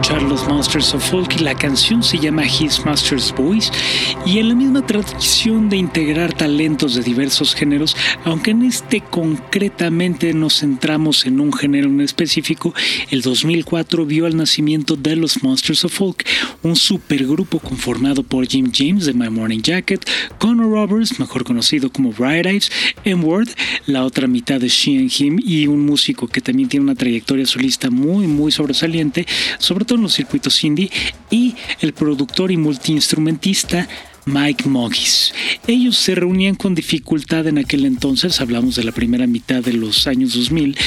Escuchar 0.10 0.28
los 0.28 0.48
Monsters 0.48 0.94
of 0.96 1.08
Folk 1.08 1.36
y 1.36 1.44
la 1.44 1.54
canción 1.54 2.02
se 2.02 2.18
llama 2.18 2.44
His 2.44 2.84
Master's 2.84 3.32
Voice. 3.32 3.72
Y 4.26 4.40
en 4.40 4.50
la 4.50 4.56
misma 4.56 4.84
tradición 4.84 5.70
de 5.70 5.78
integrar 5.78 6.34
talentos 6.34 6.96
de 6.96 7.04
diversos 7.04 7.54
géneros, 7.54 7.96
aunque 8.24 8.52
en 8.52 8.64
este 8.64 9.02
concretamente 9.02 10.34
nos 10.34 10.62
centramos 10.62 11.28
en 11.28 11.40
un 11.40 11.54
género 11.54 11.90
en 11.90 12.02
específico, 12.02 12.74
el 13.12 13.22
2004 13.22 14.06
vio 14.06 14.26
el 14.26 14.36
nacimiento 14.36 14.96
de 14.96 15.16
los 15.16 15.44
Monsters 15.44 15.86
of 15.86 15.94
Folk, 15.94 16.26
un 16.64 16.76
supergrupo 16.76 17.60
conformado 17.60 18.24
por 18.24 18.48
Jim 18.48 18.72
James 18.74 19.06
de 19.06 19.14
My 19.14 19.30
Morning 19.30 19.62
Jacket, 19.62 20.10
Connor 20.40 20.72
Roberts, 20.72 21.20
mejor 21.20 21.44
conocido 21.44 21.92
como 21.92 22.14
Bright 22.14 22.48
Eyes, 22.48 22.72
M-Word, 23.04 23.50
la 23.86 24.04
otra 24.06 24.28
mitad 24.28 24.60
de 24.60 24.70
She 24.70 24.98
and 24.98 25.12
Him 25.16 25.40
y 25.44 25.68
un 25.68 25.86
músico 25.86 26.28
que 26.28 26.42
también 26.42 26.68
tiene 26.68 26.86
una 26.86 26.96
trayectoria 26.96 27.46
solista 27.46 27.92
muy 27.92 28.26
muy 28.26 28.52
sobresaliente 28.52 29.28
sobre 29.60 29.86
todo 29.86 29.99
los 30.02 30.14
circuitos 30.14 30.64
indie, 30.64 30.92
y 31.30 31.56
el 31.82 31.94
productor 31.94 32.52
y 32.52 32.58
multiinstrumentista 32.58 33.88
Mike 34.30 34.70
Mogis. 34.70 35.34
Ellos 35.68 35.98
se 35.98 36.16
reunían 36.16 36.56
con 36.56 36.76
dificultad 36.76 37.48
en 37.48 37.58
aquel 37.58 37.86
entonces, 37.86 38.40
hablamos 38.42 38.76
de 38.76 38.84
la 38.84 38.92
primera 38.92 39.28
mitad 39.28 39.64
de 39.64 39.74
los 39.74 40.08
años 40.08 40.34
2000, 40.34 40.78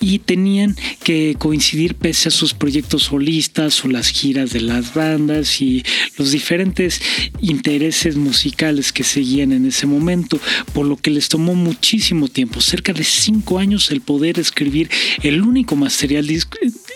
y 0.00 0.18
tenían 0.18 0.76
que 1.02 1.34
coincidir 1.38 1.94
pese 1.94 2.28
a 2.28 2.32
sus 2.32 2.54
proyectos 2.54 3.04
solistas 3.04 3.84
o 3.84 3.88
las 3.88 4.08
giras 4.08 4.50
de 4.50 4.60
las 4.60 4.94
bandas 4.94 5.60
y 5.60 5.82
los 6.16 6.32
diferentes 6.32 7.00
intereses 7.40 8.16
musicales 8.16 8.92
que 8.92 9.04
seguían 9.04 9.52
en 9.52 9.66
ese 9.66 9.86
momento, 9.86 10.38
por 10.72 10.86
lo 10.86 10.96
que 10.96 11.10
les 11.10 11.28
tomó 11.28 11.54
muchísimo 11.54 12.28
tiempo, 12.28 12.60
cerca 12.60 12.92
de 12.92 13.04
cinco 13.04 13.58
años, 13.58 13.90
el 13.90 14.00
poder 14.00 14.38
escribir 14.38 14.90
el 15.22 15.42
único 15.42 15.76
material, 15.76 16.28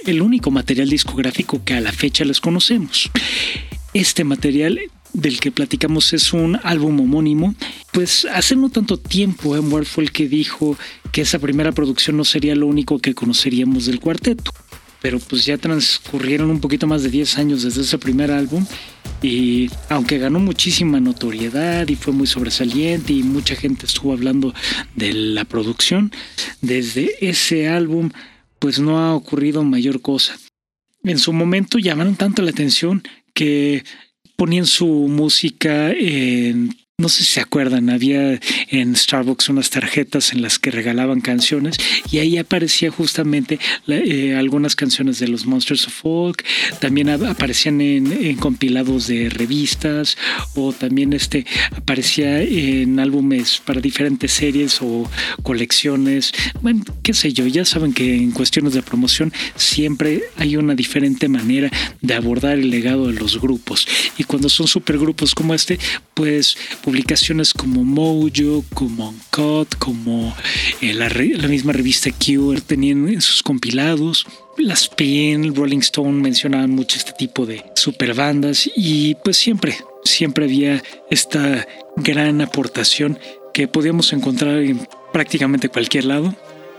el 0.07 0.23
único 0.23 0.51
material 0.51 0.90
discográfico 0.90 1.62
que 1.64 1.75
a 1.75 1.81
la 1.81 1.93
fecha 1.93 2.25
les 2.25 2.40
conocemos. 2.40 3.11
Este 3.93 4.25
material 4.25 4.81
del 5.14 5.40
que 5.40 5.50
platicamos 5.50 6.12
es 6.12 6.33
un 6.33 6.59
álbum 6.62 7.00
homónimo, 7.00 7.55
pues 7.92 8.27
hace 8.27 8.57
no 8.57 8.68
tanto 8.68 8.98
tiempo 8.98 9.57
Edward 9.57 9.87
fue 9.87 10.05
el 10.05 10.12
que 10.12 10.29
dijo 10.29 10.77
que 11.12 11.22
esa 11.22 11.38
primera 11.38 11.72
producción 11.72 12.16
no 12.16 12.24
sería 12.24 12.55
lo 12.55 12.66
único 12.66 12.98
que 12.98 13.14
conoceríamos 13.14 13.87
del 13.87 14.00
cuarteto. 14.00 14.50
Pero 15.00 15.18
pues 15.20 15.44
ya 15.44 15.57
transcurrieron 15.59 16.50
un 16.50 16.61
poquito 16.61 16.87
más 16.87 17.03
de 17.03 17.11
10 17.11 17.38
años 17.38 17.62
desde 17.62 17.83
ese 17.83 17.98
primer 17.98 18.31
álbum 18.31 18.66
y 19.22 19.70
aunque 19.88 20.18
ganó 20.18 20.38
muchísima 20.40 20.98
notoriedad 20.98 21.88
y 21.88 21.94
fue 21.94 22.12
muy 22.12 22.27
sobresaliente 22.27 23.12
y 23.12 23.22
mucha 23.22 23.55
gente 23.55 23.87
estuvo 23.87 24.12
hablando 24.12 24.53
de 24.96 25.12
la 25.12 25.44
producción, 25.44 26.11
desde 26.61 27.27
ese 27.27 27.68
álbum 27.68 28.11
pues 28.59 28.81
no 28.81 28.98
ha 28.98 29.14
ocurrido 29.14 29.62
mayor 29.62 30.00
cosa. 30.00 30.37
En 31.05 31.18
su 31.18 31.33
momento 31.33 31.79
llamaron 31.79 32.16
tanto 32.16 32.42
la 32.42 32.50
atención 32.50 33.03
que 33.35 33.85
ponían 34.44 34.66
su 34.66 34.87
música 34.87 35.90
en 35.92 36.76
no 36.96 37.09
sé 37.09 37.24
si 37.24 37.33
se 37.33 37.40
acuerdan, 37.40 37.90
había 37.90 38.38
en 38.68 38.94
Starbucks 38.94 39.48
unas 39.48 39.68
tarjetas 39.68 40.33
en 40.33 40.42
las 40.42 40.61
que 40.61 40.70
regalaban 40.70 41.20
canciones 41.20 41.76
y 42.09 42.18
ahí 42.18 42.38
aparecía 42.38 42.92
justamente 42.92 43.59
eh, 43.88 44.37
algunas 44.38 44.76
canciones 44.76 45.18
de 45.18 45.26
los 45.26 45.44
Monsters 45.44 45.88
of 45.88 45.92
Folk, 45.92 46.44
también 46.78 47.11
aparecían 47.11 47.80
en, 47.80 48.37
compilados 48.37 49.09
de 49.09 49.28
revistas 49.28 50.16
o 50.54 50.72
también 50.72 51.14
este 51.14 51.44
aparecía 51.76 52.40
en 52.40 53.00
álbumes 53.00 53.61
para 53.64 53.80
diferentes 53.80 54.30
series 54.30 54.80
o 54.80 55.11
colecciones, 55.42 56.33
bueno, 56.62 56.85
qué 57.02 57.12
sé 57.12 57.33
yo, 57.33 57.44
ya 57.48 57.64
saben 57.64 57.92
que 57.92 58.14
en 58.14 58.30
cuestiones 58.30 58.72
de 58.72 58.83
promoción 58.83 59.33
siempre 59.57 60.22
hay 60.37 60.57
una 60.57 60.76
diferente 60.76 61.28
manera 61.28 61.72
de 62.00 62.14
abordar 62.14 62.57
el 62.57 62.70
legado 62.70 63.09
de 63.09 63.14
los 63.14 63.40
grupos 63.40 63.88
y 64.16 64.22
cuando 64.22 64.48
son 64.48 64.68
supergrupos 64.68 65.35
como 65.35 65.54
este, 65.54 65.80
pues 66.14 66.57
publicaciones 66.85 67.55
como 67.55 67.83
Mojo, 67.83 68.62
como 68.75 69.09
Uncut, 69.09 69.75
como 69.79 70.35
eh, 70.83 70.92
la, 70.92 71.09
misma 71.49 71.73
revista 71.73 72.11
Q 72.11 72.61
tenían 72.66 73.09
en 73.09 73.23
sus 73.23 73.42
compilados. 73.42 74.27
Las 74.59 74.83
Spin, 74.83 75.55
Rolling 75.55 75.79
Stone 75.79 76.20
mencionaban 76.20 76.70
mucho 76.70 76.99
este 76.99 77.12
tipo 77.12 77.47
de 77.47 77.64
superbandas 77.75 78.70
y 78.77 79.14
pues 79.16 79.38
siempre, 79.38 79.77
siempre 80.05 80.44
había 80.44 80.83
esta 81.11 81.66
gran 81.97 82.42
aportación 82.42 83.18
que 83.55 83.66
podíamos 83.66 84.12
encontrar 84.12 84.59
en 84.59 84.87
prácticamente 85.12 85.70
cualquier 85.70 86.05
lado 86.05 86.35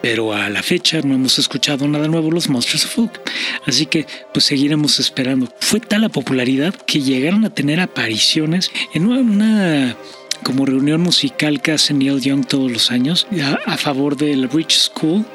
pero 0.06 0.34
a 0.34 0.52
la 0.52 0.62
fecha 0.62 1.02
no 1.02 1.16
hemos 1.16 1.40
escuchado 1.40 1.88
nada 1.88 2.08
nuevo 2.08 2.30
los 2.30 2.48
Monsters 2.48 2.86
of 2.86 2.92
Folk. 2.92 3.22
Así 3.66 3.88
que 3.88 4.06
pues 4.32 4.46
seguiremos 4.46 5.00
esperando. 5.00 5.52
Fue 5.60 5.80
tal 5.80 6.02
la 6.02 6.10
popularidad 6.10 6.76
que 6.76 7.02
llegaron 7.02 7.44
a 7.44 7.50
tener 7.50 7.80
apariciones 7.80 8.70
en 8.94 9.08
una 9.08 9.98
como 10.44 10.68
reunión 10.68 11.02
musical 11.02 11.60
que 11.60 11.72
hace 11.72 11.96
Neil 11.96 12.22
Young 12.22 12.46
todos 12.46 12.72
los 12.72 12.92
años 12.92 13.26
a, 13.66 13.78
favor 13.78 14.16
del 14.16 14.48
Rich 14.48 14.78
School 14.78 15.26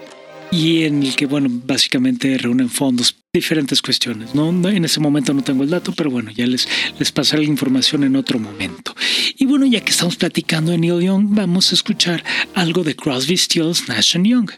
y 0.53 0.85
en 0.85 1.03
el 1.03 1.17
que, 1.17 1.27
bueno, 1.27 1.49
básicamente 1.51 2.39
reúnen 2.39 2.71
fondos, 2.71 3.17
diferentes 3.33 3.81
cuestiones. 3.81 4.35
¿no? 4.35 4.49
En 4.69 4.85
ese 4.85 4.99
momento 4.99 5.33
no 5.33 5.43
tengo 5.43 5.63
el 5.63 5.71
dato, 5.71 5.93
pero 5.93 6.11
bueno, 6.11 6.31
ya 6.33 6.47
les, 6.47 6.69
les 6.99 7.13
pasaré 7.13 7.45
la 7.45 7.49
información 7.49 8.03
en 8.03 8.17
otro 8.17 8.41
momento. 8.41 8.95
Y 9.39 9.47
bueno, 9.47 9.67
ya 9.67 9.81
que 9.81 9.93
estamos 9.93 10.17
platicando 10.17 10.73
de 10.73 10.79
Neil 10.79 11.01
Young, 11.01 11.29
vamos 11.31 11.71
a 11.71 11.77
escuchar 11.77 12.25
algo 12.55 12.83
de 12.83 12.97
Crosby, 12.97 13.37
Stills, 13.37 13.89
Nash 13.89 14.17
Young. 14.17 14.51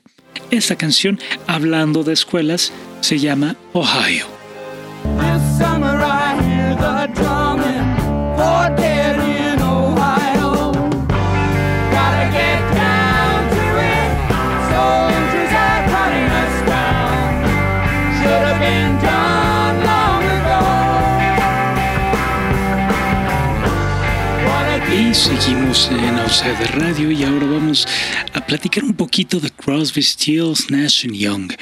Esta 0.51 0.77
canción, 0.77 1.21
hablando 1.47 2.03
de 2.03 2.15
escuelas, 2.15 2.73
se 3.03 3.19
llama 3.19 3.57
Ohio. 3.75 4.27
Seguimos 25.15 25.91
en 25.91 26.19
Outside 26.19 26.67
Radio 26.75 27.11
y 27.11 27.23
ahora 27.23 27.47
vamos 27.47 27.87
a 28.33 28.47
platicar 28.47 28.83
un 28.83 28.95
poquito 28.95 29.41
de 29.41 29.51
Crosby, 29.51 30.03
Stills, 30.03 30.71
Nash 30.71 31.07
Young. 31.07 31.53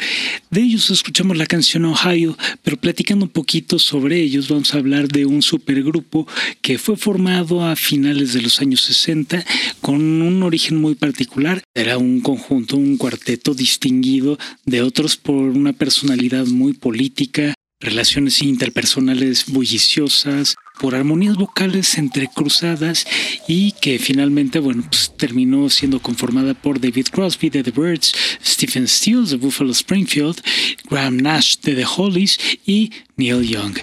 De 0.51 0.61
ellos 0.61 0.91
escuchamos 0.91 1.37
la 1.37 1.47
canción 1.47 1.85
Ohio, 1.85 2.37
pero 2.63 2.77
platicando 2.77 3.25
un 3.25 3.31
poquito 3.31 3.79
sobre 3.79 4.21
ellos 4.21 4.49
vamos 4.49 4.73
a 4.73 4.79
hablar 4.79 5.09
de 5.09 5.27
un 5.27 5.43
supergrupo 5.43 6.29
que 6.63 6.79
fue 6.79 6.97
formado 6.97 7.65
a 7.65 7.75
finales 7.75 8.35
de 8.35 8.43
los 8.43 8.61
años 8.61 8.83
60 8.83 9.45
con 9.81 9.97
un 10.23 10.43
origen 10.43 10.77
muy 10.77 10.95
particular. 10.95 11.63
Era 11.75 11.99
un 11.99 12.21
conjunto, 12.21 12.77
un 12.77 12.97
cuarteto 12.97 13.55
distinguido 13.55 14.39
de 14.65 14.83
otros 14.83 15.17
por 15.17 15.35
una 15.35 15.73
personalidad 15.73 16.47
muy 16.47 16.75
política, 16.75 17.55
relaciones 17.81 18.43
interpersonales 18.43 19.47
bulliciosas, 19.47 20.55
por 20.81 20.95
armonías 20.95 21.37
vocales 21.37 21.99
entrecruzadas 21.99 23.07
y 23.47 23.73
que 23.73 23.99
finalmente, 23.99 24.59
bueno, 24.59 24.83
pues 24.89 25.13
terminó 25.15 25.69
siendo 25.69 26.01
conformada 26.01 26.55
por 26.55 26.81
David 26.81 27.09
Crosby 27.13 27.51
de 27.51 27.63
The 27.63 27.71
Birds, 27.71 28.15
Stephen 28.43 28.89
Stills 28.89 29.31
de 29.31 29.37
Buffalo 29.37 29.73
Springfield, 29.73 30.41
Graham 30.89 31.19
Nash 31.19 31.57
de 31.63 31.75
The 31.75 31.85
Hollies 31.85 32.39
y 32.65 32.91
Neil 33.17 33.47
Young. 33.47 33.77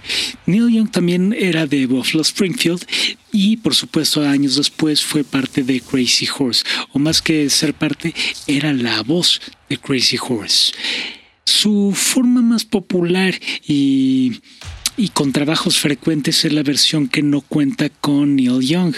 Neil 0.48 0.74
Young 0.74 0.90
también 0.90 1.36
era 1.38 1.68
de 1.68 1.86
Buffalo 1.86 2.24
Springfield 2.24 2.84
y 3.32 3.58
por 3.58 3.76
supuesto 3.76 4.28
años 4.28 4.56
después 4.56 5.04
fue 5.04 5.24
parte 5.24 5.62
de 5.62 5.80
Crazy 5.82 6.28
Horse, 6.36 6.64
o 6.94 7.00
más 7.00 7.22
que 7.22 7.48
ser 7.52 7.76
parte, 7.76 8.16
era 8.48 8.74
la 8.74 9.04
voz 9.04 9.40
de 9.70 9.78
Crazy 9.78 10.18
Horse. 10.20 10.74
Su 11.46 11.94
forma 11.96 12.42
más 12.42 12.66
popular 12.66 13.40
y 13.68 14.42
y 14.98 15.10
con 15.10 15.32
trabajos 15.32 15.78
frecuentes 15.78 16.44
es 16.44 16.52
la 16.52 16.64
versión 16.64 17.08
que 17.08 17.22
no 17.22 17.42
cuenta 17.42 17.90
con 17.90 18.36
Neil 18.36 18.62
Young 18.62 18.96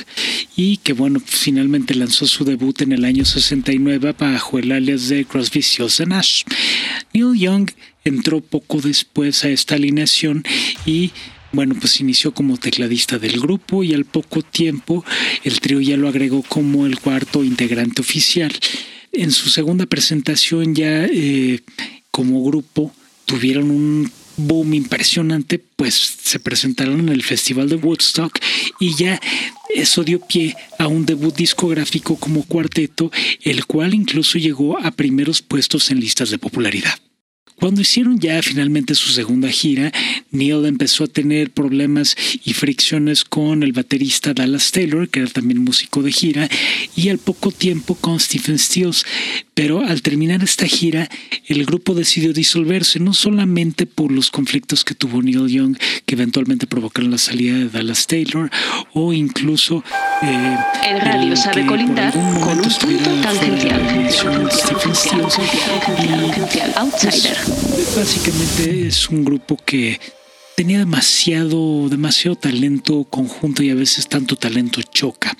y 0.55 0.77
que 0.77 0.93
bueno, 0.93 1.21
finalmente 1.23 1.93
lanzó 1.93 2.25
su 2.25 2.45
debut 2.45 2.81
en 2.81 2.93
el 2.93 3.03
año 3.03 3.25
69 3.25 4.15
bajo 4.17 4.57
el 4.57 4.71
alias 4.71 5.09
de 5.09 5.25
Crosby, 5.25 5.61
Stills 5.61 5.99
Nash. 6.07 6.43
Neil 7.13 7.37
Young 7.37 7.69
entró 8.05 8.39
poco 8.39 8.79
después 8.79 9.43
a 9.43 9.49
esta 9.49 9.75
alineación 9.75 10.43
y 10.85 11.11
bueno, 11.51 11.75
pues 11.77 11.99
inició 11.99 12.33
como 12.33 12.57
tecladista 12.57 13.19
del 13.19 13.39
grupo 13.39 13.83
y 13.83 13.93
al 13.93 14.05
poco 14.05 14.41
tiempo 14.41 15.03
el 15.43 15.59
trío 15.59 15.81
ya 15.81 15.97
lo 15.97 16.07
agregó 16.07 16.43
como 16.43 16.85
el 16.85 16.97
cuarto 16.99 17.43
integrante 17.43 18.01
oficial. 18.01 18.53
En 19.11 19.31
su 19.31 19.49
segunda 19.49 19.85
presentación 19.85 20.75
ya 20.75 21.05
eh, 21.05 21.59
como 22.09 22.43
grupo 22.43 22.93
tuvieron 23.25 23.69
un 23.69 24.11
boom 24.47 24.73
impresionante, 24.73 25.59
pues 25.59 25.93
se 25.95 26.39
presentaron 26.39 26.99
en 27.01 27.09
el 27.09 27.23
Festival 27.23 27.69
de 27.69 27.75
Woodstock 27.75 28.39
y 28.79 28.95
ya 28.95 29.19
eso 29.73 30.03
dio 30.03 30.19
pie 30.19 30.55
a 30.77 30.87
un 30.87 31.05
debut 31.05 31.35
discográfico 31.35 32.15
como 32.15 32.43
cuarteto, 32.43 33.11
el 33.43 33.65
cual 33.65 33.93
incluso 33.93 34.37
llegó 34.37 34.79
a 34.79 34.91
primeros 34.91 35.41
puestos 35.41 35.91
en 35.91 35.99
listas 35.99 36.29
de 36.31 36.37
popularidad. 36.37 36.99
Cuando 37.59 37.81
hicieron 37.81 38.17
ya 38.19 38.41
finalmente 38.41 38.95
su 38.95 39.09
segunda 39.11 39.49
gira, 39.49 39.91
Neil 40.31 40.65
empezó 40.65 41.03
a 41.03 41.07
tener 41.07 41.51
problemas 41.51 42.15
y 42.45 42.53
fricciones 42.53 43.25
con 43.25 43.63
el 43.63 43.73
baterista 43.73 44.33
Dallas 44.33 44.71
Taylor, 44.71 45.09
que 45.09 45.19
era 45.19 45.29
también 45.29 45.61
músico 45.61 46.01
de 46.01 46.13
gira, 46.13 46.49
y 46.95 47.09
al 47.09 47.17
poco 47.17 47.51
tiempo 47.51 47.95
con 47.95 48.17
Stephen 48.17 48.57
Stills. 48.57 49.05
Pero 49.59 49.81
al 49.81 50.01
terminar 50.01 50.41
esta 50.41 50.65
gira, 50.65 51.09
el 51.45 51.65
grupo 51.65 51.93
decidió 51.93 52.31
disolverse, 52.31 52.97
no 52.97 53.13
solamente 53.13 53.85
por 53.85 54.09
los 54.09 54.31
conflictos 54.31 54.85
que 54.85 54.95
tuvo 54.95 55.21
Neil 55.21 55.49
Young, 55.49 55.77
que 56.05 56.15
eventualmente 56.15 56.65
provocaron 56.65 57.11
la 57.11 57.17
salida 57.17 57.57
de 57.57 57.67
Dallas 57.67 58.07
Taylor, 58.07 58.49
o 58.93 59.11
incluso... 59.11 59.83
Eh, 60.21 60.55
el 60.89 61.01
radio 61.01 61.35
sabe 61.35 61.65
colindar 61.65 62.13
con 62.13 62.57
un 62.57 62.69
punto 62.69 63.09
tangencial. 63.21 64.09
Stills, 64.95 65.37
Outsider. 66.77 67.37
Básicamente 67.97 68.87
es 68.87 69.09
un 69.09 69.25
grupo 69.25 69.57
que 69.65 69.99
tenía 70.55 70.79
demasiado, 70.79 71.89
demasiado 71.89 72.35
talento 72.37 73.05
conjunto 73.05 73.63
y 73.63 73.71
a 73.71 73.75
veces 73.75 74.07
tanto 74.07 74.35
talento 74.35 74.81
choca. 74.81 75.37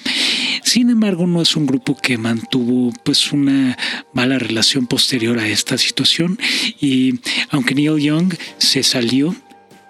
Sin 0.64 0.90
embargo, 0.90 1.28
no 1.28 1.42
es 1.42 1.56
un 1.56 1.66
grupo 1.66 1.96
que 1.96 2.18
mantuvo 2.18 2.94
pues 3.04 3.32
una 3.32 3.78
mala 4.14 4.40
relación 4.40 4.88
posterior 4.88 5.40
a 5.40 5.48
esta 5.48 5.78
situación 5.78 6.40
y 6.80 7.20
aunque 7.50 7.76
Neil 7.76 7.98
Young 8.00 8.34
se 8.58 8.84
salió, 8.84 9.36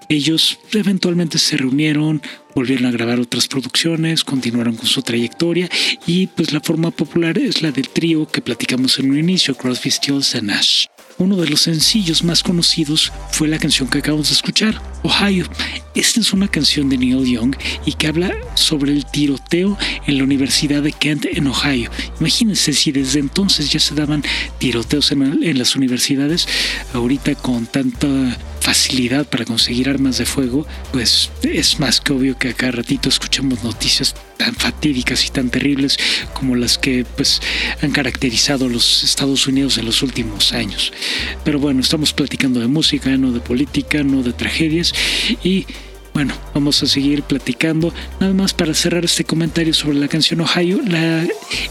ellos 0.09 0.59
eventualmente 0.73 1.37
se 1.37 1.55
reunieron, 1.57 2.21
volvieron 2.55 2.87
a 2.87 2.91
grabar 2.91 3.19
otras 3.19 3.47
producciones, 3.47 4.23
continuaron 4.23 4.75
con 4.75 4.87
su 4.87 5.03
trayectoria 5.03 5.69
y 6.07 6.27
pues 6.27 6.51
la 6.51 6.61
forma 6.61 6.89
popular 6.89 7.37
es 7.37 7.61
la 7.61 7.71
del 7.71 7.89
trío 7.89 8.27
que 8.27 8.41
platicamos 8.41 8.97
en 8.97 9.11
un 9.11 9.19
inicio, 9.19 9.55
Crosby, 9.55 9.91
Stills 9.91 10.35
and 10.35 10.47
Nash. 10.47 10.85
Uno 11.19 11.35
de 11.35 11.49
los 11.49 11.59
sencillos 11.63 12.23
más 12.23 12.43
conocidos 12.43 13.11
fue 13.31 13.49
la 13.49 13.59
canción 13.59 13.89
que 13.89 13.97
acabamos 13.97 14.29
de 14.29 14.35
escuchar, 14.35 14.81
Ohio. 15.03 15.45
Esta 15.93 16.21
es 16.21 16.31
una 16.31 16.47
canción 16.47 16.87
de 16.87 16.97
Neil 16.97 17.25
Young 17.25 17.57
y 17.85 17.91
que 17.91 18.07
habla 18.07 18.31
sobre 18.53 18.93
el 18.93 19.05
tiroteo 19.05 19.77
en 20.07 20.17
la 20.17 20.23
Universidad 20.23 20.81
de 20.81 20.93
Kent 20.93 21.25
en 21.25 21.47
Ohio. 21.47 21.91
Imagínense 22.21 22.71
si 22.71 22.93
desde 22.93 23.19
entonces 23.19 23.69
ya 23.69 23.81
se 23.81 23.95
daban 23.95 24.23
tiroteos 24.59 25.11
en, 25.11 25.57
las 25.57 25.75
universidades, 25.75 26.47
ahorita 26.93 27.35
con 27.35 27.65
tanta 27.65 28.07
facilidad 28.69 29.25
para 29.25 29.45
conseguir 29.45 29.89
armas 29.89 30.19
de 30.19 30.27
fuego, 30.27 30.63
pues 30.91 31.31
es 31.41 31.79
más 31.79 31.99
que 32.01 32.13
obvio 32.13 32.37
que 32.37 32.49
acá 32.49 32.69
ratito 32.69 33.09
escuchamos 33.09 33.63
noticias 33.63 34.13
tan 34.37 34.53
fatídicas 34.53 35.25
y 35.25 35.31
tan 35.31 35.49
terribles 35.49 35.97
como 36.35 36.55
las 36.55 36.77
que 36.77 37.03
pues 37.03 37.41
han 37.81 37.89
caracterizado 37.89 38.65
a 38.65 38.69
los 38.69 39.03
Estados 39.03 39.47
Unidos 39.47 39.79
en 39.79 39.85
los 39.85 40.03
últimos 40.03 40.53
años. 40.53 40.93
Pero 41.43 41.57
bueno, 41.57 41.81
estamos 41.81 42.13
platicando 42.13 42.59
de 42.59 42.67
música, 42.67 43.09
no 43.17 43.31
de 43.31 43.39
política, 43.39 44.03
no 44.03 44.21
de 44.21 44.33
tragedias 44.33 44.93
y 45.43 45.65
bueno, 46.19 46.35
vamos 46.53 46.83
a 46.83 46.85
seguir 46.85 47.23
platicando. 47.23 47.93
Nada 48.19 48.33
más 48.33 48.53
para 48.53 48.73
cerrar 48.73 49.05
este 49.05 49.23
comentario 49.23 49.73
sobre 49.73 49.99
la 49.99 50.09
canción 50.09 50.41
Ohio, 50.41 50.81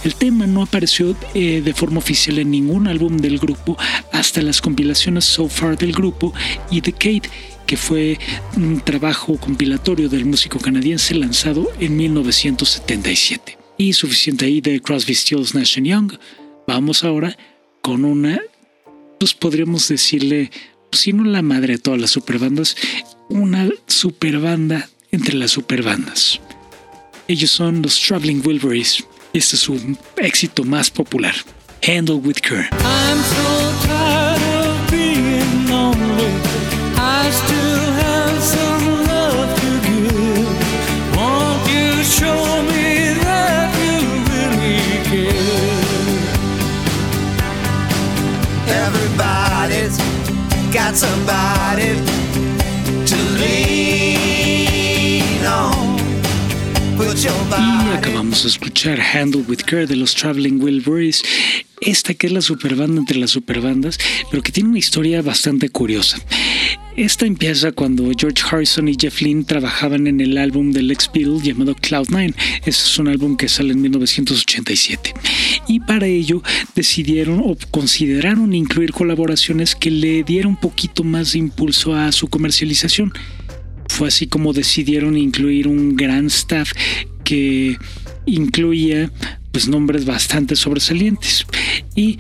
el 0.05 0.15
tema 0.15 0.47
no 0.47 0.63
apareció 0.63 1.15
eh, 1.35 1.61
de 1.63 1.75
forma 1.75 1.99
oficial 1.99 2.39
en 2.39 2.51
ningún 2.51 2.89
álbum 2.89 3.19
del 3.19 3.39
grupo 3.39 3.77
hasta 4.11 4.41
las 4.41 4.63
compilaciones 4.63 5.27
So 5.27 5.51
Far 5.51 5.77
del 5.77 5.93
grupo 5.93 6.33
y 6.71 6.81
Decade, 6.81 7.29
que 7.67 7.77
fue 7.77 8.19
un 8.57 8.81
trabajo 8.81 9.37
compilatorio 9.37 10.09
del 10.09 10.25
músico 10.25 10.59
canadiense 10.59 11.15
lanzado 11.15 11.71
en 11.79 11.99
1977. 11.99 13.59
Y 13.77 13.93
suficiente 13.93 14.47
ahí 14.47 14.63
de 14.63 14.81
Crosby, 14.81 15.15
Stills, 15.15 15.55
Nash 15.55 15.79
Young. 15.79 16.15
Vamos 16.67 17.05
ahora 17.05 17.37
con 17.83 18.07
una, 18.07 18.41
pues 19.21 19.35
podríamos 19.35 19.87
decirle, 19.89 20.51
pues 20.91 21.03
si 21.03 21.13
no 21.13 21.25
la 21.25 21.43
madre 21.43 21.75
de 21.75 21.79
todas 21.81 22.01
las 22.01 22.13
superbandas, 22.13 22.77
una 23.29 23.69
superbanda 23.87 24.89
entre 25.11 25.35
las 25.35 25.53
superbandas. 25.53 26.41
Ellos 27.27 27.51
son 27.51 27.83
los 27.83 28.01
Traveling 28.01 28.43
Wilburys. 28.45 29.05
Este 29.33 29.57
es 29.57 29.63
su 29.63 29.97
éxito 30.17 30.65
más 30.65 30.91
popular, 30.91 31.35
Handle 31.87 32.17
with 32.17 32.41
Care. 32.41 32.69
I'm 32.73 33.23
so 33.23 33.87
tired 33.87 34.19
Y 57.21 57.97
acabamos 57.97 58.45
de 58.45 58.49
escuchar 58.49 59.01
Handle 59.01 59.43
with 59.49 59.63
Care 59.67 59.89
de 59.89 59.97
los 59.97 60.15
Traveling 60.15 60.63
Wilburys, 60.63 61.25
esta 61.81 62.15
que 62.15 62.29
es 62.29 62.33
la 62.33 62.41
superbanda 62.41 63.01
entre 63.01 63.19
las 63.19 63.31
superbandas, 63.31 63.99
pero 64.31 64.41
que 64.41 64.53
tiene 64.53 64.69
una 64.69 64.79
historia 64.79 65.21
bastante 65.21 65.69
curiosa. 65.69 66.19
Esta 66.97 67.27
empieza 67.27 67.73
cuando 67.73 68.09
George 68.17 68.45
Harrison 68.49 68.87
y 68.87 68.97
Jeff 68.97 69.21
Lynne 69.21 69.43
trabajaban 69.43 70.07
en 70.07 70.21
el 70.21 70.39
álbum 70.39 70.71
del 70.71 70.93
ex 70.93 71.11
Beatle 71.13 71.41
llamado 71.43 71.75
Cloud9. 71.75 72.35
Este 72.59 72.71
es 72.71 72.99
un 73.01 73.09
álbum 73.09 73.37
que 73.37 73.49
sale 73.49 73.73
en 73.73 73.81
1987. 73.83 75.13
Y 75.67 75.81
para 75.81 76.07
ello 76.07 76.41
decidieron 76.77 77.41
o 77.41 77.57
consideraron 77.73 78.55
incluir 78.55 78.93
colaboraciones 78.93 79.75
que 79.75 79.91
le 79.91 80.23
dieran 80.23 80.51
un 80.51 80.57
poquito 80.57 81.03
más 81.03 81.33
de 81.33 81.41
impulso 81.41 81.97
a 81.97 82.13
su 82.13 82.29
comercialización. 82.29 83.13
Fue 83.89 84.09
así 84.09 84.27
como 84.27 84.53
decidieron 84.53 85.17
incluir 85.17 85.67
un 85.67 85.97
gran 85.97 86.27
staff 86.27 86.73
que 87.25 87.77
incluía 88.27 89.11
pues 89.51 89.69
nombres 89.69 90.05
bastante 90.05 90.55
sobresalientes 90.55 91.47
y 91.95 92.19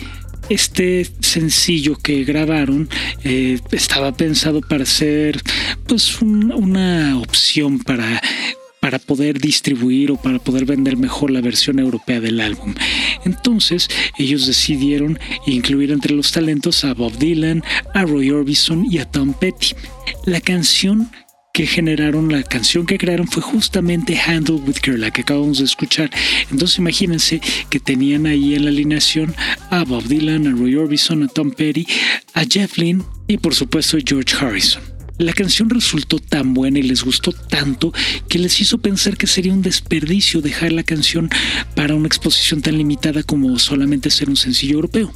este 0.48 1.06
sencillo 1.20 1.96
que 1.96 2.24
grabaron 2.24 2.88
eh, 3.22 3.60
estaba 3.70 4.16
pensado 4.16 4.60
para 4.60 4.86
ser 4.86 5.40
pues 5.86 6.20
una 6.22 7.18
opción 7.18 7.78
para 7.80 8.20
para 8.80 8.98
poder 8.98 9.38
distribuir 9.38 10.12
o 10.12 10.16
para 10.16 10.38
poder 10.38 10.64
vender 10.64 10.96
mejor 10.96 11.30
la 11.30 11.40
versión 11.40 11.78
europea 11.78 12.20
del 12.20 12.40
álbum. 12.40 12.74
Entonces 13.24 13.88
ellos 14.16 14.46
decidieron 14.46 15.18
incluir 15.46 15.90
entre 15.90 16.14
los 16.14 16.32
talentos 16.32 16.84
a 16.84 16.94
Bob 16.94 17.18
Dylan, 17.18 17.62
a 17.92 18.04
Roy 18.04 18.30
Orbison 18.30 18.86
y 18.90 18.98
a 18.98 19.04
Tom 19.04 19.34
Petty. 19.34 19.74
La 20.24 20.40
canción 20.40 21.10
que 21.58 21.66
generaron, 21.66 22.30
la 22.30 22.44
canción 22.44 22.86
que 22.86 22.98
crearon 22.98 23.26
fue 23.26 23.42
justamente 23.42 24.16
Handle 24.16 24.62
with 24.64 24.76
Girl, 24.80 25.00
la 25.00 25.10
que 25.10 25.22
acabamos 25.22 25.58
de 25.58 25.64
escuchar. 25.64 26.08
Entonces 26.52 26.78
imagínense 26.78 27.40
que 27.68 27.80
tenían 27.80 28.26
ahí 28.26 28.54
en 28.54 28.62
la 28.62 28.70
alineación 28.70 29.34
a 29.68 29.82
Bob 29.82 30.04
Dylan, 30.04 30.46
a 30.46 30.52
Roy 30.52 30.76
Orbison, 30.76 31.24
a 31.24 31.26
Tom 31.26 31.50
Petty, 31.50 31.84
a 32.34 32.44
Jeff 32.44 32.78
Lynne 32.78 33.02
y 33.26 33.38
por 33.38 33.56
supuesto 33.56 33.96
a 33.96 34.00
George 34.06 34.36
Harrison. 34.36 34.84
La 35.18 35.32
canción 35.32 35.68
resultó 35.68 36.20
tan 36.20 36.54
buena 36.54 36.78
y 36.78 36.82
les 36.82 37.02
gustó 37.02 37.32
tanto 37.32 37.92
que 38.28 38.38
les 38.38 38.60
hizo 38.60 38.78
pensar 38.78 39.16
que 39.16 39.26
sería 39.26 39.52
un 39.52 39.62
desperdicio 39.62 40.40
dejar 40.40 40.70
la 40.70 40.84
canción 40.84 41.28
para 41.74 41.96
una 41.96 42.06
exposición 42.06 42.62
tan 42.62 42.78
limitada 42.78 43.24
como 43.24 43.58
solamente 43.58 44.10
ser 44.10 44.30
un 44.30 44.36
sencillo 44.36 44.74
europeo. 44.74 45.12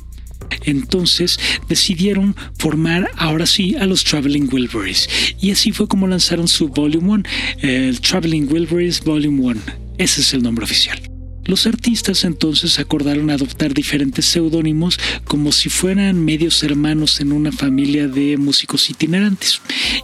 Entonces 0.65 1.39
decidieron 1.69 2.35
formar 2.59 3.11
ahora 3.17 3.47
sí 3.47 3.77
a 3.77 3.87
los 3.87 4.05
Traveling 4.05 4.49
Wilburys. 4.53 5.09
Y 5.41 5.51
así 5.51 5.73
fue 5.73 5.89
como 5.89 6.07
lanzaron 6.07 6.49
su 6.49 6.69
Volume 6.69 7.09
1, 7.09 7.23
el 7.63 8.01
Traveling 8.01 8.49
Wilburys 8.51 9.03
Volume 9.03 9.43
1. 9.43 9.61
Ese 9.99 10.21
es 10.21 10.35
el 10.35 10.43
nombre 10.43 10.65
oficial. 10.65 11.12
Los 11.45 11.67
artistas 11.67 12.25
entonces 12.25 12.79
acordaron 12.79 13.31
adoptar 13.31 13.75
diferentes 13.75 14.25
seudónimos 14.27 14.99
como 15.25 15.51
si 15.51 15.69
fueran 15.69 16.25
medios 16.25 16.63
hermanos 16.63 17.21
en 17.21 17.33
una 17.33 17.51
familia 17.51 18.07
de 18.07 18.37
músicos 18.37 18.89
itinerantes. 18.91 19.61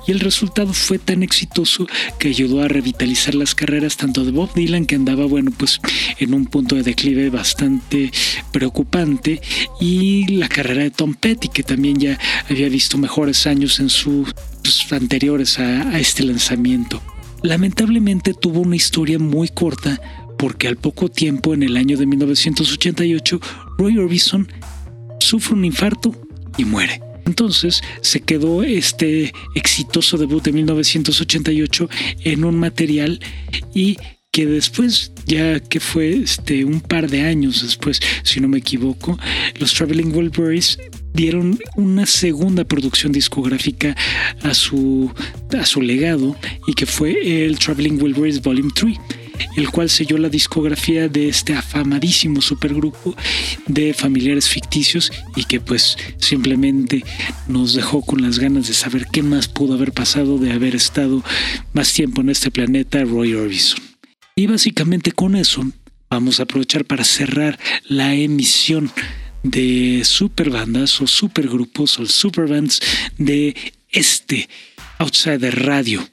Y 0.06 0.12
el 0.12 0.20
resultado 0.20 0.72
fue 0.72 0.98
tan 0.98 1.22
exitoso 1.22 1.86
que 2.18 2.28
ayudó 2.28 2.62
a 2.62 2.68
revitalizar 2.68 3.36
las 3.36 3.54
carreras 3.54 3.96
tanto 3.96 4.24
de 4.24 4.32
Bob 4.32 4.52
Dylan, 4.54 4.86
que 4.86 4.96
andaba, 4.96 5.26
bueno, 5.26 5.52
pues 5.56 5.80
en 6.18 6.34
un 6.34 6.46
punto 6.46 6.74
de 6.74 6.82
declive 6.82 7.30
bastante 7.30 8.10
preocupante, 8.52 9.40
y 9.80 10.26
la 10.36 10.48
carrera 10.48 10.82
de 10.82 10.90
Tom 10.90 11.14
Petty, 11.14 11.48
que 11.48 11.62
también 11.62 11.98
ya 11.98 12.18
había 12.50 12.68
visto 12.68 12.98
mejores 12.98 13.46
años 13.46 13.78
en 13.78 13.90
sus 13.90 14.34
pues, 14.62 14.92
anteriores 14.92 15.58
a, 15.60 15.90
a 15.90 16.00
este 16.00 16.24
lanzamiento. 16.24 17.00
Lamentablemente 17.42 18.34
tuvo 18.34 18.60
una 18.60 18.74
historia 18.74 19.20
muy 19.20 19.48
corta 19.48 20.00
porque 20.38 20.68
al 20.68 20.76
poco 20.76 21.10
tiempo, 21.10 21.52
en 21.52 21.62
el 21.62 21.76
año 21.76 21.98
de 21.98 22.06
1988, 22.06 23.40
Roy 23.76 23.98
Orbison 23.98 24.48
sufre 25.18 25.54
un 25.54 25.64
infarto 25.64 26.14
y 26.56 26.64
muere. 26.64 27.02
Entonces 27.26 27.82
se 28.00 28.20
quedó 28.20 28.62
este 28.62 29.32
exitoso 29.54 30.16
debut 30.16 30.42
de 30.42 30.52
1988 30.52 31.90
en 32.24 32.44
un 32.44 32.58
material 32.58 33.20
y 33.74 33.98
que 34.30 34.46
después, 34.46 35.12
ya 35.26 35.60
que 35.60 35.80
fue 35.80 36.10
este, 36.18 36.64
un 36.64 36.80
par 36.80 37.10
de 37.10 37.22
años 37.22 37.62
después, 37.62 38.00
si 38.22 38.40
no 38.40 38.48
me 38.48 38.58
equivoco, 38.58 39.18
los 39.58 39.74
Traveling 39.74 40.14
Wilburys 40.14 40.78
dieron 41.12 41.58
una 41.76 42.06
segunda 42.06 42.64
producción 42.64 43.12
discográfica 43.12 43.96
a 44.42 44.54
su, 44.54 45.12
a 45.58 45.66
su 45.66 45.82
legado 45.82 46.36
y 46.66 46.74
que 46.74 46.86
fue 46.86 47.44
el 47.44 47.58
Traveling 47.58 48.00
Wilburys 48.00 48.40
Volume 48.40 48.70
3 48.74 48.96
el 49.58 49.70
cual 49.70 49.90
selló 49.90 50.18
la 50.18 50.28
discografía 50.28 51.08
de 51.08 51.28
este 51.28 51.54
afamadísimo 51.54 52.40
supergrupo 52.40 53.16
de 53.66 53.92
familiares 53.92 54.48
ficticios 54.48 55.10
y 55.34 55.44
que 55.44 55.60
pues 55.60 55.96
simplemente 56.18 57.04
nos 57.48 57.74
dejó 57.74 58.02
con 58.02 58.22
las 58.22 58.38
ganas 58.38 58.68
de 58.68 58.74
saber 58.74 59.06
qué 59.12 59.22
más 59.22 59.48
pudo 59.48 59.74
haber 59.74 59.92
pasado 59.92 60.38
de 60.38 60.52
haber 60.52 60.76
estado 60.76 61.24
más 61.72 61.92
tiempo 61.92 62.20
en 62.20 62.30
este 62.30 62.52
planeta 62.52 63.02
Roy 63.04 63.34
Orbison. 63.34 63.82
Y 64.36 64.46
básicamente 64.46 65.10
con 65.10 65.34
eso 65.34 65.64
vamos 66.08 66.38
a 66.38 66.44
aprovechar 66.44 66.84
para 66.84 67.02
cerrar 67.02 67.58
la 67.88 68.14
emisión 68.14 68.92
de 69.42 70.02
superbandas 70.04 71.00
o 71.00 71.08
supergrupos 71.08 71.98
o 71.98 72.06
superbands 72.06 72.80
de 73.18 73.56
este 73.90 74.48
Outsider 74.98 75.64
Radio 75.64 76.08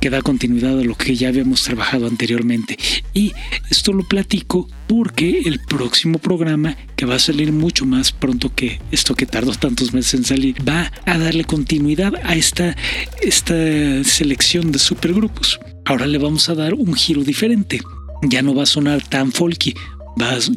que 0.00 0.10
da 0.10 0.22
continuidad 0.22 0.78
a 0.78 0.82
lo 0.82 0.94
que 0.94 1.14
ya 1.14 1.28
habíamos 1.28 1.62
trabajado 1.62 2.06
anteriormente. 2.06 2.78
Y 3.12 3.32
esto 3.70 3.92
lo 3.92 4.06
platico 4.08 4.68
porque 4.88 5.42
el 5.44 5.60
próximo 5.60 6.18
programa, 6.18 6.76
que 6.96 7.06
va 7.06 7.16
a 7.16 7.20
salir 7.20 7.52
mucho 7.52 7.84
más 7.84 8.10
pronto 8.12 8.52
que 8.54 8.80
esto 8.90 9.14
que 9.14 9.26
tardó 9.26 9.52
tantos 9.52 9.92
meses 9.92 10.14
en 10.14 10.24
salir, 10.24 10.56
va 10.66 10.90
a 11.04 11.18
darle 11.18 11.44
continuidad 11.44 12.14
a 12.24 12.34
esta, 12.34 12.76
esta 13.22 13.54
selección 14.04 14.72
de 14.72 14.78
supergrupos. 14.78 15.60
Ahora 15.84 16.06
le 16.06 16.18
vamos 16.18 16.48
a 16.48 16.54
dar 16.54 16.74
un 16.74 16.94
giro 16.94 17.22
diferente. 17.22 17.80
Ya 18.22 18.42
no 18.42 18.54
va 18.54 18.64
a 18.64 18.66
sonar 18.66 19.02
tan 19.02 19.32
folky, 19.32 19.74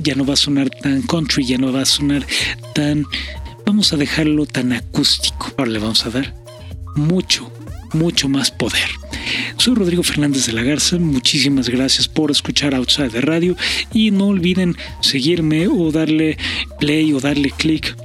ya 0.02 0.16
no 0.16 0.26
va 0.26 0.34
a 0.34 0.38
sonar 0.38 0.70
tan 0.70 1.02
country, 1.04 1.46
ya 1.46 1.58
no 1.58 1.72
va 1.72 1.82
a 1.82 1.86
sonar 1.86 2.26
tan... 2.74 3.06
Vamos 3.66 3.94
a 3.94 3.98
dejarlo 3.98 4.46
tan 4.46 4.74
acústico. 4.74 5.52
Ahora 5.58 5.72
le 5.72 5.80
vamos 5.80 6.06
a 6.06 6.10
dar 6.10 6.36
mucho, 6.96 7.52
mucho 7.94 8.28
más 8.28 8.52
poder. 8.52 9.03
Soy 9.58 9.76
Rodrigo 9.76 10.04
Fernández 10.04 10.46
de 10.48 10.54
la 10.54 10.64
Garza, 10.64 10.98
muchísimas 10.98 11.70
gracias 11.70 12.08
por 12.08 12.32
escuchar 12.32 12.76
Outside 12.76 13.10
de 13.10 13.22
Radio. 13.22 13.56
Y 13.94 14.12
no 14.12 14.28
olviden 14.28 14.76
seguirme 15.02 15.68
o 15.68 15.92
darle 15.92 16.38
play 16.80 17.14
o 17.14 17.20
darle 17.20 17.52
click 17.52 17.96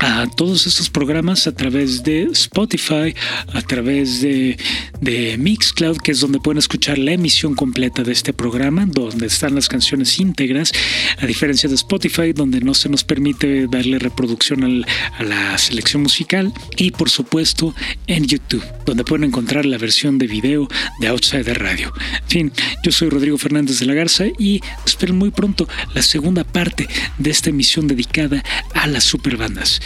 a 0.00 0.26
todos 0.26 0.66
estos 0.66 0.90
programas 0.90 1.46
a 1.46 1.52
través 1.52 2.02
de 2.02 2.24
Spotify, 2.32 3.14
a 3.52 3.62
través 3.62 4.20
de, 4.20 4.58
de, 5.00 5.36
Mixcloud, 5.38 5.98
que 5.98 6.12
es 6.12 6.20
donde 6.20 6.40
pueden 6.40 6.58
escuchar 6.58 6.98
la 6.98 7.12
emisión 7.12 7.54
completa 7.54 8.02
de 8.02 8.12
este 8.12 8.32
programa, 8.32 8.86
donde 8.86 9.26
están 9.26 9.54
las 9.54 9.68
canciones 9.68 10.18
íntegras, 10.18 10.72
a 11.18 11.26
diferencia 11.26 11.68
de 11.68 11.74
Spotify, 11.74 12.32
donde 12.32 12.60
no 12.60 12.74
se 12.74 12.88
nos 12.88 13.04
permite 13.04 13.66
darle 13.68 13.98
reproducción 13.98 14.84
a 15.18 15.22
la 15.22 15.58
selección 15.58 16.02
musical, 16.02 16.52
y 16.76 16.90
por 16.90 17.10
supuesto 17.10 17.74
en 18.06 18.26
YouTube, 18.26 18.64
donde 18.84 19.04
pueden 19.04 19.24
encontrar 19.24 19.66
la 19.66 19.78
versión 19.78 20.18
de 20.18 20.26
video 20.26 20.68
de 21.00 21.08
Outside 21.08 21.54
Radio. 21.54 21.92
En 22.22 22.28
fin, 22.28 22.52
yo 22.82 22.92
soy 22.92 23.08
Rodrigo 23.08 23.38
Fernández 23.38 23.78
de 23.78 23.86
la 23.86 23.94
Garza 23.94 24.24
y 24.38 24.60
esperen 24.84 25.16
muy 25.16 25.30
pronto 25.30 25.68
la 25.94 26.02
segunda 26.02 26.44
parte 26.44 26.88
de 27.18 27.30
esta 27.30 27.50
emisión 27.50 27.86
dedicada 27.86 28.42
a 28.74 28.86
las 28.86 29.04
superbandas. 29.04 29.80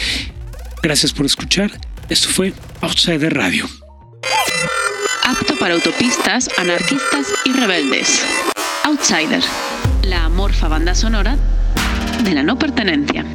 Gracias 0.81 1.13
por 1.13 1.25
escuchar. 1.25 1.71
Esto 2.09 2.29
fue 2.29 2.53
Outsider 2.81 3.33
Radio. 3.33 3.69
Apto 5.23 5.57
para 5.57 5.75
autopistas, 5.75 6.49
anarquistas 6.57 7.27
y 7.45 7.53
rebeldes. 7.53 8.25
Outsider, 8.83 9.43
la 10.03 10.25
amorfa 10.25 10.67
banda 10.67 10.95
sonora 10.95 11.37
de 12.23 12.33
la 12.33 12.43
no 12.43 12.57
pertenencia. 12.57 13.25